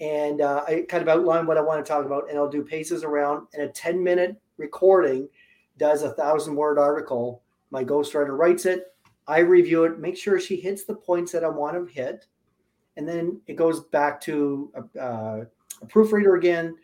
and 0.00 0.40
uh, 0.40 0.64
I 0.66 0.84
kind 0.88 1.02
of 1.02 1.08
outline 1.08 1.46
what 1.46 1.56
I 1.56 1.62
want 1.62 1.84
to 1.84 1.88
talk 1.88 2.04
about, 2.04 2.28
and 2.28 2.38
I'll 2.38 2.50
do 2.50 2.62
paces 2.62 3.04
around. 3.04 3.46
And 3.54 3.62
a 3.62 3.68
ten 3.68 4.02
minute 4.02 4.36
recording 4.56 5.28
does 5.78 6.02
a 6.02 6.12
thousand 6.14 6.56
word 6.56 6.78
article 6.78 7.42
My 7.70 7.84
ghostwriter 7.84 8.36
writes 8.36 8.66
it. 8.66 8.92
I 9.28 9.40
review 9.40 9.84
it, 9.84 9.98
make 9.98 10.16
sure 10.16 10.38
she 10.38 10.56
hits 10.56 10.84
the 10.84 10.94
points 10.94 11.32
that 11.32 11.44
I 11.44 11.48
want 11.48 11.74
to 11.74 11.92
hit, 11.92 12.26
and 12.96 13.08
then 13.08 13.40
it 13.46 13.54
goes 13.54 13.80
back 13.80 14.20
to 14.22 14.72
a, 14.74 15.00
uh, 15.00 15.44
a 15.82 15.86
proofreader 15.86 16.36
again, 16.36 16.76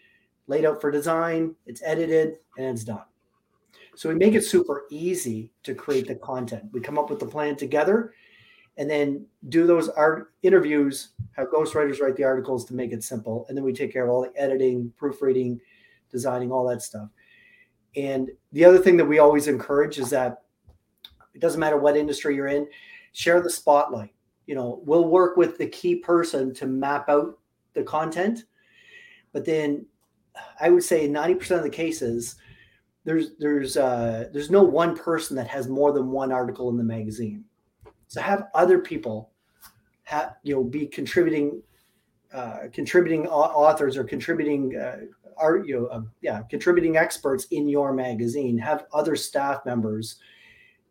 laid 0.49 0.65
out 0.65 0.81
for 0.81 0.91
design. 0.91 1.55
It's 1.67 1.83
edited 1.85 2.39
and 2.59 2.67
it's 2.67 2.85
done. 2.85 3.05
So 3.95 4.09
we 4.09 4.15
make 4.15 4.35
it 4.35 4.45
super 4.45 4.85
easy 4.91 5.53
to 5.65 5.75
create 5.75 6.07
the 6.09 6.15
content. 6.15 6.65
We 6.73 6.81
come 6.81 6.99
up 6.99 7.11
with 7.11 7.19
the 7.19 7.27
plan 7.27 7.57
together 7.57 8.15
and 8.79 8.89
then 8.89 9.27
do 9.49 9.67
those 9.67 9.91
art 9.91 10.33
interviews, 10.43 11.11
have 11.33 11.49
ghostwriters 11.49 12.01
write 12.01 12.17
the 12.17 12.25
articles 12.25 12.65
to 12.67 12.75
make 12.75 12.93
it 12.93 13.05
simple. 13.05 13.45
And 13.49 13.57
then 13.57 13.65
we 13.65 13.73
take 13.73 13.93
care 13.93 14.05
of 14.05 14.11
all 14.11 14.23
the 14.23 14.41
editing, 14.41 14.93
proofreading, 14.97 15.61
designing, 16.11 16.51
all 16.51 16.67
that 16.69 16.81
stuff. 16.81 17.09
And 17.97 18.31
the 18.53 18.65
other 18.65 18.79
thing 18.79 18.97
that 18.97 19.05
we 19.05 19.19
always 19.19 19.49
encourage 19.49 19.99
is 19.99 20.09
that 20.11 20.43
it 21.35 21.41
doesn't 21.41 21.61
matter 21.61 21.77
what 21.77 21.97
industry 21.97 22.35
you're 22.35 22.47
in, 22.47 22.67
share 23.13 23.43
the 23.43 23.51
spotlight. 23.51 24.15
You 24.47 24.55
know, 24.55 24.81
we'll 24.85 25.05
work 25.05 25.37
with 25.37 25.59
the 25.59 25.67
key 25.67 25.97
person 25.97 26.55
to 26.55 26.67
map 26.67 27.09
out 27.09 27.39
the 27.75 27.83
content. 27.83 28.45
But 29.33 29.45
then 29.45 29.87
I 30.61 30.71
would 30.71 30.83
say 30.83 31.09
90% 31.09 31.59
of 31.59 31.63
the 31.63 31.71
cases, 31.71 32.37
there's 33.05 33.31
there's 33.39 33.77
uh, 33.77 34.29
there's 34.33 34.51
no 34.51 34.63
one 34.63 34.97
person 34.97 35.37
that 35.37 35.49
has 35.49 35.69
more 35.69 35.93
than 35.93 36.11
one 36.11 36.33
article 36.33 36.69
in 36.71 36.77
the 36.77 36.85
magazine. 36.85 37.45
So 38.07 38.21
have 38.21 38.49
other 38.55 38.79
people 38.79 39.31
have 40.05 40.37
you 40.43 40.55
know 40.55 40.65
be 40.65 40.87
contributing 40.87 41.63
uh, 42.33 42.69
contributing 42.73 43.27
authors 43.27 43.97
or 43.97 44.05
contributing 44.05 44.77
uh, 44.77 44.99
art 45.37 45.67
you 45.67 45.81
know 45.81 45.87
uh, 45.87 46.03
yeah 46.21 46.43
contributing 46.49 46.97
experts 46.97 47.47
in 47.51 47.69
your 47.69 47.93
magazine. 47.93 48.57
Have 48.59 48.87
other 48.93 49.17
staff 49.17 49.65
members 49.67 50.17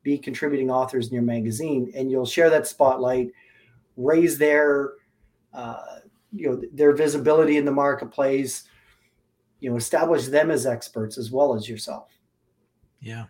be 0.03 0.17
contributing 0.17 0.69
authors 0.69 1.07
in 1.07 1.13
your 1.13 1.23
magazine, 1.23 1.91
and 1.95 2.11
you'll 2.11 2.25
share 2.25 2.49
that 2.49 2.67
spotlight, 2.67 3.29
raise 3.95 4.37
their 4.37 4.93
uh, 5.53 5.99
you 6.33 6.49
know 6.49 6.61
their 6.73 6.93
visibility 6.93 7.55
in 7.57 7.63
the 7.63 7.71
marketplace 7.71 8.65
you 9.61 9.69
know 9.69 9.77
establish 9.77 10.27
them 10.27 10.51
as 10.51 10.65
experts 10.65 11.17
as 11.17 11.31
well 11.31 11.55
as 11.55 11.69
yourself. 11.69 12.09
Yeah. 12.99 13.25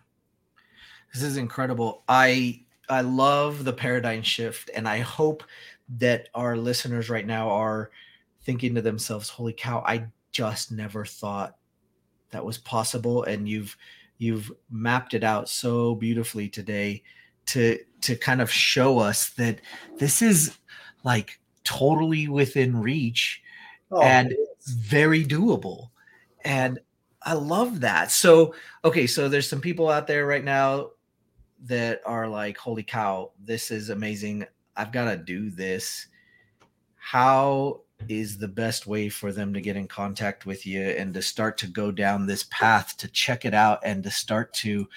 This 1.14 1.22
is 1.22 1.36
incredible. 1.36 2.02
I 2.08 2.64
i 2.88 3.00
love 3.00 3.64
the 3.64 3.72
paradigm 3.72 4.22
shift 4.22 4.68
and 4.74 4.88
i 4.88 4.98
hope 4.98 5.44
that 5.88 6.28
our 6.34 6.56
listeners 6.56 7.08
right 7.08 7.28
now 7.28 7.48
are 7.48 7.92
thinking 8.42 8.74
to 8.74 8.82
themselves 8.82 9.28
holy 9.28 9.52
cow 9.52 9.84
i 9.86 10.04
just 10.32 10.72
never 10.72 11.04
thought 11.04 11.56
that 12.32 12.44
was 12.44 12.58
possible. 12.58 13.22
And 13.24 13.48
you've 13.48 13.76
you've 14.18 14.50
mapped 14.70 15.14
it 15.14 15.22
out 15.22 15.48
so 15.48 15.94
beautifully 15.94 16.48
today 16.48 17.02
to 17.46 17.78
to 18.00 18.16
kind 18.16 18.40
of 18.40 18.50
show 18.50 18.98
us 18.98 19.30
that 19.30 19.60
this 19.98 20.22
is 20.22 20.58
like 21.04 21.38
totally 21.64 22.28
within 22.28 22.80
reach 22.80 23.42
oh, 23.92 24.02
and 24.02 24.34
very 24.66 25.24
doable 25.24 25.90
and 26.44 26.78
I 27.22 27.34
love 27.34 27.80
that. 27.80 28.10
So, 28.10 28.54
okay, 28.84 29.06
so 29.06 29.28
there's 29.28 29.48
some 29.48 29.60
people 29.60 29.88
out 29.88 30.06
there 30.06 30.26
right 30.26 30.44
now 30.44 30.90
that 31.64 32.02
are 32.04 32.28
like, 32.28 32.56
holy 32.56 32.82
cow, 32.82 33.30
this 33.42 33.70
is 33.70 33.90
amazing. 33.90 34.44
I've 34.76 34.92
got 34.92 35.10
to 35.10 35.16
do 35.16 35.50
this. 35.50 36.06
How 36.96 37.82
is 38.08 38.38
the 38.38 38.48
best 38.48 38.86
way 38.86 39.08
for 39.08 39.32
them 39.32 39.54
to 39.54 39.60
get 39.60 39.76
in 39.76 39.86
contact 39.86 40.46
with 40.46 40.66
you 40.66 40.80
and 40.82 41.14
to 41.14 41.22
start 41.22 41.56
to 41.58 41.66
go 41.68 41.92
down 41.92 42.26
this 42.26 42.44
path 42.50 42.96
to 42.96 43.08
check 43.08 43.44
it 43.44 43.54
out 43.54 43.78
and 43.84 44.02
to 44.02 44.10
start 44.10 44.52
to 44.54 44.88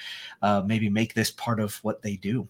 uh, 0.42 0.64
maybe 0.66 0.90
make 0.90 1.14
this 1.14 1.32
part 1.32 1.60
of 1.60 1.76
what 1.84 2.02
they 2.02 2.16
do? 2.16 2.48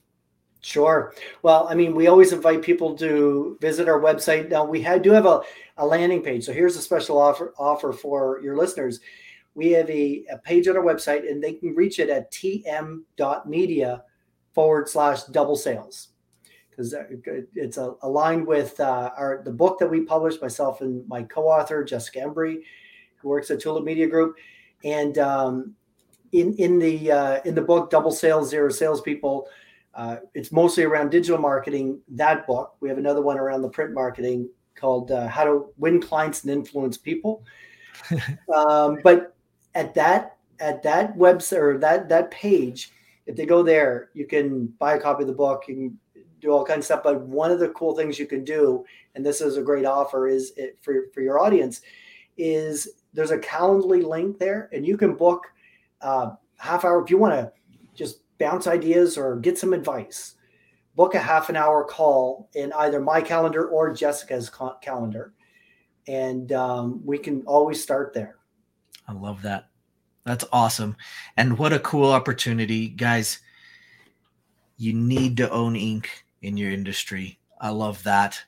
Sure. 0.65 1.13
Well, 1.43 1.67
I 1.69 1.75
mean, 1.75 1.93
we 1.93 2.07
always 2.07 2.33
invite 2.33 2.63
people 2.63 2.95
to 2.95 3.55
visit 3.61 3.87
our 3.87 4.01
website. 4.01 4.49
Now, 4.49 4.65
we 4.65 4.81
had, 4.81 5.03
do 5.03 5.11
have 5.11 5.27
a, 5.27 5.41
a 5.77 5.85
landing 5.85 6.23
page. 6.23 6.43
So 6.43 6.53
here's 6.53 6.75
a 6.75 6.81
special 6.81 7.21
offer 7.21 7.53
offer 7.59 7.93
for 7.93 8.41
your 8.41 8.57
listeners. 8.57 8.99
We 9.53 9.69
have 9.73 9.87
a, 9.91 10.25
a 10.31 10.39
page 10.39 10.67
on 10.67 10.75
our 10.75 10.81
website, 10.81 11.29
and 11.29 11.41
they 11.41 11.53
can 11.53 11.75
reach 11.75 11.99
it 11.99 12.09
at 12.09 12.31
tm.media 12.31 14.03
forward 14.53 14.89
slash 14.89 15.25
double 15.25 15.55
sales 15.55 16.07
because 16.71 16.95
it's 17.53 17.77
a, 17.77 17.93
aligned 18.01 18.47
with 18.47 18.79
uh, 18.79 19.11
our 19.15 19.43
the 19.45 19.51
book 19.51 19.77
that 19.77 19.87
we 19.87 20.01
published 20.01 20.41
myself 20.41 20.81
and 20.81 21.07
my 21.07 21.21
co-author 21.21 21.83
Jessica 21.83 22.21
Embry, 22.21 22.61
who 23.17 23.29
works 23.29 23.51
at 23.51 23.59
Tulip 23.59 23.83
Media 23.83 24.07
Group, 24.07 24.35
and 24.83 25.19
um, 25.19 25.75
in 26.31 26.55
in 26.55 26.79
the 26.79 27.11
uh, 27.11 27.41
in 27.45 27.53
the 27.53 27.61
book 27.61 27.91
Double 27.91 28.11
Sales 28.11 28.49
Zero 28.49 28.69
Salespeople 28.71 29.47
uh, 29.95 30.17
it's 30.33 30.51
mostly 30.51 30.83
around 30.83 31.09
digital 31.09 31.39
marketing. 31.39 31.99
That 32.09 32.45
book. 32.45 32.75
We 32.81 32.89
have 32.89 32.97
another 32.97 33.21
one 33.21 33.37
around 33.37 33.61
the 33.61 33.69
print 33.69 33.93
marketing 33.93 34.49
called 34.75 35.11
uh, 35.11 35.27
"How 35.27 35.45
to 35.45 35.67
Win 35.77 36.01
Clients 36.01 36.43
and 36.43 36.51
Influence 36.51 36.97
People." 36.97 37.43
um, 38.55 38.99
but 39.03 39.35
at 39.73 39.93
that 39.93 40.37
at 40.59 40.83
that 40.83 41.17
website 41.17 41.61
or 41.61 41.77
that 41.77 42.09
that 42.09 42.29
page, 42.29 42.91
if 43.25 43.37
they 43.37 43.45
go 43.45 43.63
there, 43.63 44.09
you 44.13 44.27
can 44.27 44.67
buy 44.79 44.95
a 44.95 45.01
copy 45.01 45.23
of 45.23 45.27
the 45.27 45.33
book. 45.33 45.63
You 45.67 45.75
can 45.75 45.99
do 46.41 46.51
all 46.51 46.65
kinds 46.65 46.79
of 46.79 46.85
stuff. 46.85 47.03
But 47.03 47.21
one 47.21 47.49
of 47.49 47.59
the 47.59 47.69
cool 47.69 47.95
things 47.95 48.19
you 48.19 48.27
can 48.27 48.43
do, 48.43 48.83
and 49.15 49.25
this 49.25 49.39
is 49.39 49.55
a 49.55 49.61
great 49.61 49.85
offer, 49.85 50.27
is 50.27 50.51
it, 50.57 50.77
for 50.81 51.05
for 51.13 51.21
your 51.21 51.39
audience, 51.39 51.81
is 52.37 52.89
there's 53.13 53.31
a 53.31 53.37
Calendly 53.37 54.05
link 54.05 54.39
there, 54.39 54.69
and 54.73 54.85
you 54.85 54.97
can 54.97 55.15
book 55.15 55.47
uh, 56.01 56.31
half 56.57 56.83
hour 56.83 57.01
if 57.01 57.09
you 57.09 57.17
want 57.17 57.33
to 57.33 57.51
just 57.93 58.24
bounce 58.37 58.67
ideas 58.67 59.17
or 59.17 59.37
get 59.37 59.57
some 59.57 59.73
advice, 59.73 60.35
book 60.95 61.15
a 61.15 61.19
half 61.19 61.49
an 61.49 61.55
hour 61.55 61.83
call 61.83 62.49
in 62.53 62.71
either 62.73 62.99
my 62.99 63.21
calendar 63.21 63.67
or 63.67 63.93
Jessica's 63.93 64.51
calendar. 64.81 65.33
And 66.07 66.51
um, 66.51 67.01
we 67.05 67.17
can 67.17 67.41
always 67.45 67.81
start 67.81 68.13
there. 68.13 68.37
I 69.07 69.13
love 69.13 69.41
that. 69.43 69.69
That's 70.25 70.45
awesome. 70.51 70.95
And 71.37 71.57
what 71.57 71.73
a 71.73 71.79
cool 71.79 72.11
opportunity. 72.11 72.89
Guys, 72.89 73.39
you 74.77 74.93
need 74.93 75.37
to 75.37 75.49
own 75.51 75.75
ink 75.75 76.25
in 76.41 76.57
your 76.57 76.71
industry. 76.71 77.39
I 77.61 77.69
love 77.69 78.03
that. 78.03 78.43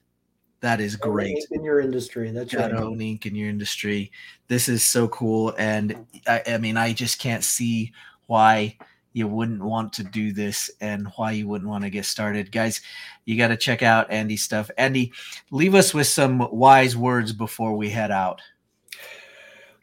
That 0.62 0.82
is 0.82 0.96
great. 0.96 1.38
In 1.52 1.64
your 1.64 1.80
industry. 1.80 2.32
That's 2.32 2.54
right. 2.54 2.74
Own 2.74 3.00
ink 3.00 3.28
in 3.28 3.36
your 3.36 3.50
industry. 3.50 4.12
This 4.48 4.68
is 4.68 4.84
so 4.84 5.08
cool. 5.10 5.54
And 5.58 6.06
I, 6.28 6.42
I 6.48 6.58
mean, 6.58 6.78
I 6.78 6.94
just 6.94 7.20
can't 7.20 7.44
see 7.44 7.94
why 8.26 8.78
you 9.18 9.28
wouldn't 9.28 9.64
want 9.64 9.92
to 9.94 10.04
do 10.04 10.32
this 10.32 10.70
and 10.80 11.08
why 11.16 11.32
you 11.32 11.48
wouldn't 11.48 11.70
want 11.70 11.84
to 11.84 11.90
get 11.90 12.06
started. 12.06 12.52
Guys, 12.52 12.82
you 13.26 13.36
got 13.36 13.48
to 13.48 13.58
check 13.58 13.82
out 13.82 14.12
Andy's 14.12 14.44
stuff. 14.44 14.70
Andy, 14.78 15.12
leave 15.50 15.74
us 15.74 15.92
with 15.92 16.06
some 16.06 16.48
wise 16.52 16.96
words 16.96 17.34
before 17.34 17.76
we 17.76 17.90
head 17.90 18.12
out. 18.12 18.42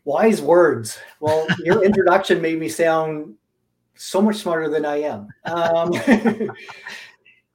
Wise 0.05 0.41
words. 0.41 0.99
Well, 1.19 1.49
your 1.65 1.83
introduction 1.85 2.41
made 2.41 2.61
me 2.61 2.69
sound 2.69 3.35
so 3.97 4.23
much 4.23 4.37
smarter 4.37 4.69
than 4.69 4.85
I 4.85 5.03
am. 5.03 5.27
Um, 5.45 5.93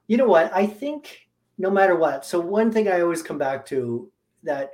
you 0.08 0.18
know 0.18 0.28
what? 0.28 0.52
I 0.54 0.66
think 0.68 1.30
no 1.58 1.72
matter 1.72 1.96
what. 1.96 2.26
So, 2.26 2.42
one 2.42 2.74
thing 2.74 2.90
I 2.90 3.00
always 3.00 3.24
come 3.24 3.38
back 3.38 3.66
to 3.68 4.12
that 4.44 4.72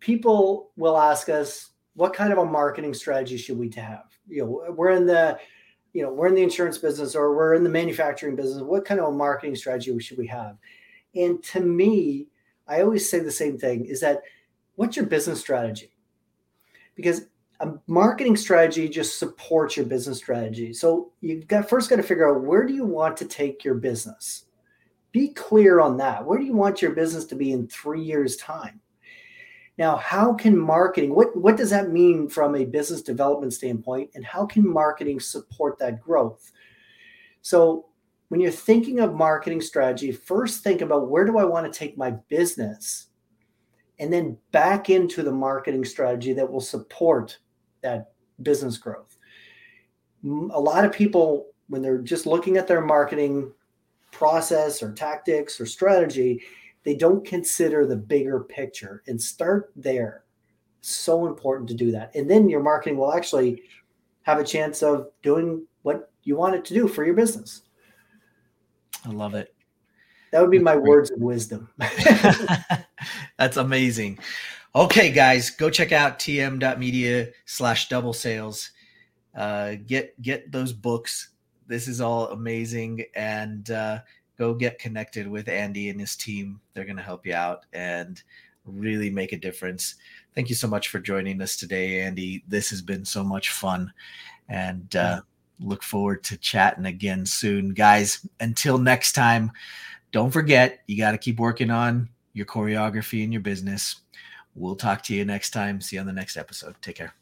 people 0.00 0.70
will 0.76 0.98
ask 0.98 1.28
us, 1.28 1.70
what 1.94 2.14
kind 2.14 2.32
of 2.32 2.38
a 2.38 2.44
marketing 2.44 2.94
strategy 2.94 3.36
should 3.36 3.58
we 3.58 3.70
have? 3.76 4.04
You 4.26 4.42
know, 4.42 4.74
we're 4.74 4.90
in 4.90 5.06
the 5.06 5.38
you 5.92 6.02
know 6.02 6.12
we're 6.12 6.28
in 6.28 6.34
the 6.34 6.42
insurance 6.42 6.78
business 6.78 7.14
or 7.14 7.34
we're 7.34 7.54
in 7.54 7.64
the 7.64 7.70
manufacturing 7.70 8.36
business 8.36 8.62
what 8.62 8.84
kind 8.84 9.00
of 9.00 9.08
a 9.08 9.12
marketing 9.12 9.56
strategy 9.56 9.96
should 9.98 10.18
we 10.18 10.26
have? 10.26 10.56
And 11.14 11.42
to 11.44 11.60
me 11.60 12.28
i 12.68 12.80
always 12.80 13.08
say 13.08 13.18
the 13.18 13.30
same 13.30 13.58
thing 13.58 13.84
is 13.84 14.00
that 14.00 14.22
what's 14.76 14.96
your 14.96 15.06
business 15.06 15.40
strategy? 15.40 15.92
Because 16.94 17.26
a 17.60 17.74
marketing 17.86 18.36
strategy 18.36 18.88
just 18.88 19.18
supports 19.18 19.76
your 19.76 19.86
business 19.86 20.18
strategy. 20.18 20.72
So 20.72 21.12
you've 21.20 21.46
got 21.46 21.68
first 21.68 21.88
got 21.88 21.96
to 21.96 22.02
figure 22.02 22.28
out 22.28 22.42
where 22.42 22.64
do 22.66 22.74
you 22.74 22.84
want 22.84 23.16
to 23.18 23.24
take 23.24 23.64
your 23.64 23.74
business? 23.74 24.46
Be 25.12 25.28
clear 25.28 25.80
on 25.80 25.96
that. 25.98 26.24
Where 26.24 26.38
do 26.38 26.44
you 26.44 26.54
want 26.54 26.82
your 26.82 26.92
business 26.92 27.24
to 27.26 27.34
be 27.34 27.52
in 27.52 27.68
three 27.68 28.02
years 28.02 28.36
time 28.36 28.80
now, 29.78 29.96
how 29.96 30.34
can 30.34 30.56
marketing, 30.58 31.14
what, 31.14 31.34
what 31.36 31.56
does 31.56 31.70
that 31.70 31.90
mean 31.90 32.28
from 32.28 32.54
a 32.54 32.64
business 32.64 33.02
development 33.02 33.54
standpoint? 33.54 34.10
And 34.14 34.24
how 34.24 34.44
can 34.44 34.68
marketing 34.68 35.18
support 35.18 35.78
that 35.78 36.00
growth? 36.00 36.52
So, 37.40 37.86
when 38.28 38.40
you're 38.40 38.50
thinking 38.50 39.00
of 39.00 39.14
marketing 39.14 39.60
strategy, 39.60 40.10
first 40.10 40.64
think 40.64 40.80
about 40.80 41.10
where 41.10 41.26
do 41.26 41.36
I 41.36 41.44
want 41.44 41.70
to 41.70 41.78
take 41.78 41.98
my 41.98 42.12
business? 42.30 43.08
And 43.98 44.10
then 44.10 44.38
back 44.52 44.88
into 44.88 45.22
the 45.22 45.32
marketing 45.32 45.84
strategy 45.84 46.32
that 46.32 46.50
will 46.50 46.62
support 46.62 47.38
that 47.82 48.12
business 48.40 48.78
growth. 48.78 49.18
A 50.24 50.60
lot 50.60 50.86
of 50.86 50.92
people, 50.92 51.48
when 51.68 51.82
they're 51.82 51.98
just 51.98 52.24
looking 52.24 52.56
at 52.56 52.66
their 52.66 52.80
marketing 52.80 53.52
process 54.12 54.82
or 54.82 54.92
tactics 54.92 55.60
or 55.60 55.66
strategy, 55.66 56.40
they 56.84 56.94
don't 56.94 57.24
consider 57.24 57.86
the 57.86 57.96
bigger 57.96 58.40
picture 58.40 59.02
and 59.06 59.20
start 59.20 59.72
there. 59.76 60.24
So 60.80 61.26
important 61.26 61.68
to 61.68 61.74
do 61.74 61.92
that. 61.92 62.14
And 62.14 62.28
then 62.28 62.48
your 62.48 62.62
marketing 62.62 62.98
will 62.98 63.12
actually 63.12 63.62
have 64.22 64.38
a 64.38 64.44
chance 64.44 64.82
of 64.82 65.08
doing 65.22 65.66
what 65.82 66.10
you 66.24 66.36
want 66.36 66.54
it 66.54 66.64
to 66.66 66.74
do 66.74 66.88
for 66.88 67.04
your 67.04 67.14
business. 67.14 67.62
I 69.04 69.10
love 69.10 69.34
it. 69.34 69.54
That 70.32 70.40
would 70.40 70.50
be 70.50 70.58
my 70.58 70.76
words 70.76 71.10
of 71.10 71.20
wisdom. 71.20 71.68
That's 73.38 73.58
amazing. 73.58 74.18
Okay, 74.74 75.10
guys, 75.10 75.50
go 75.50 75.68
check 75.68 75.92
out 75.92 76.18
tm.media 76.18 77.28
slash 77.44 77.88
double 77.88 78.14
sales. 78.14 78.70
Uh, 79.34 79.74
get 79.86 80.20
get 80.22 80.50
those 80.50 80.72
books. 80.72 81.30
This 81.66 81.88
is 81.88 82.00
all 82.00 82.28
amazing, 82.28 83.04
and 83.14 83.70
uh, 83.70 84.00
go 84.42 84.54
get 84.54 84.80
connected 84.80 85.28
with 85.28 85.48
Andy 85.48 85.88
and 85.88 86.00
his 86.00 86.16
team. 86.16 86.60
They're 86.74 86.84
going 86.84 86.96
to 86.96 87.02
help 87.02 87.24
you 87.24 87.34
out 87.34 87.64
and 87.72 88.20
really 88.66 89.08
make 89.08 89.32
a 89.32 89.38
difference. 89.38 89.94
Thank 90.34 90.48
you 90.48 90.56
so 90.56 90.66
much 90.66 90.88
for 90.88 90.98
joining 90.98 91.40
us 91.40 91.56
today, 91.56 92.00
Andy. 92.00 92.42
This 92.48 92.68
has 92.70 92.82
been 92.82 93.04
so 93.04 93.22
much 93.22 93.50
fun, 93.50 93.92
and 94.48 94.96
uh, 94.96 95.20
look 95.60 95.84
forward 95.84 96.24
to 96.24 96.36
chatting 96.36 96.86
again 96.86 97.24
soon, 97.24 97.72
guys. 97.72 98.26
Until 98.40 98.78
next 98.78 99.12
time 99.12 99.52
don't 100.10 100.30
forget, 100.30 100.80
you 100.86 100.98
got 100.98 101.12
to 101.12 101.18
keep 101.18 101.38
working 101.38 101.70
on 101.70 102.08
your 102.34 102.46
choreography 102.46 103.22
and 103.22 103.32
your 103.32 103.42
business. 103.42 104.00
We'll 104.54 104.76
talk 104.76 105.02
to 105.04 105.14
you 105.14 105.24
next 105.24 105.50
time. 105.50 105.80
See 105.80 105.96
you 105.96 106.00
on 106.00 106.06
the 106.06 106.12
next 106.12 106.36
episode. 106.36 106.74
Take 106.82 106.96
care. 106.96 107.21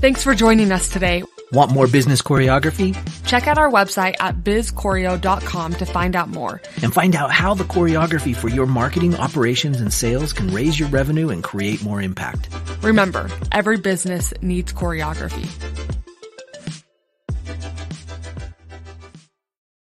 Thanks 0.00 0.22
for 0.22 0.32
joining 0.32 0.70
us 0.70 0.88
today. 0.88 1.24
Want 1.50 1.72
more 1.72 1.88
business 1.88 2.22
choreography? 2.22 2.96
Check 3.26 3.48
out 3.48 3.58
our 3.58 3.68
website 3.68 4.14
at 4.20 4.44
bizchoreo.com 4.44 5.74
to 5.74 5.86
find 5.86 6.14
out 6.14 6.28
more. 6.28 6.62
And 6.82 6.94
find 6.94 7.16
out 7.16 7.32
how 7.32 7.54
the 7.54 7.64
choreography 7.64 8.36
for 8.36 8.48
your 8.48 8.66
marketing, 8.66 9.16
operations, 9.16 9.80
and 9.80 9.92
sales 9.92 10.32
can 10.32 10.54
raise 10.54 10.78
your 10.78 10.88
revenue 10.90 11.30
and 11.30 11.42
create 11.42 11.82
more 11.82 12.00
impact. 12.00 12.48
Remember, 12.82 13.28
every 13.50 13.76
business 13.76 14.32
needs 14.40 14.72
choreography. 14.72 15.48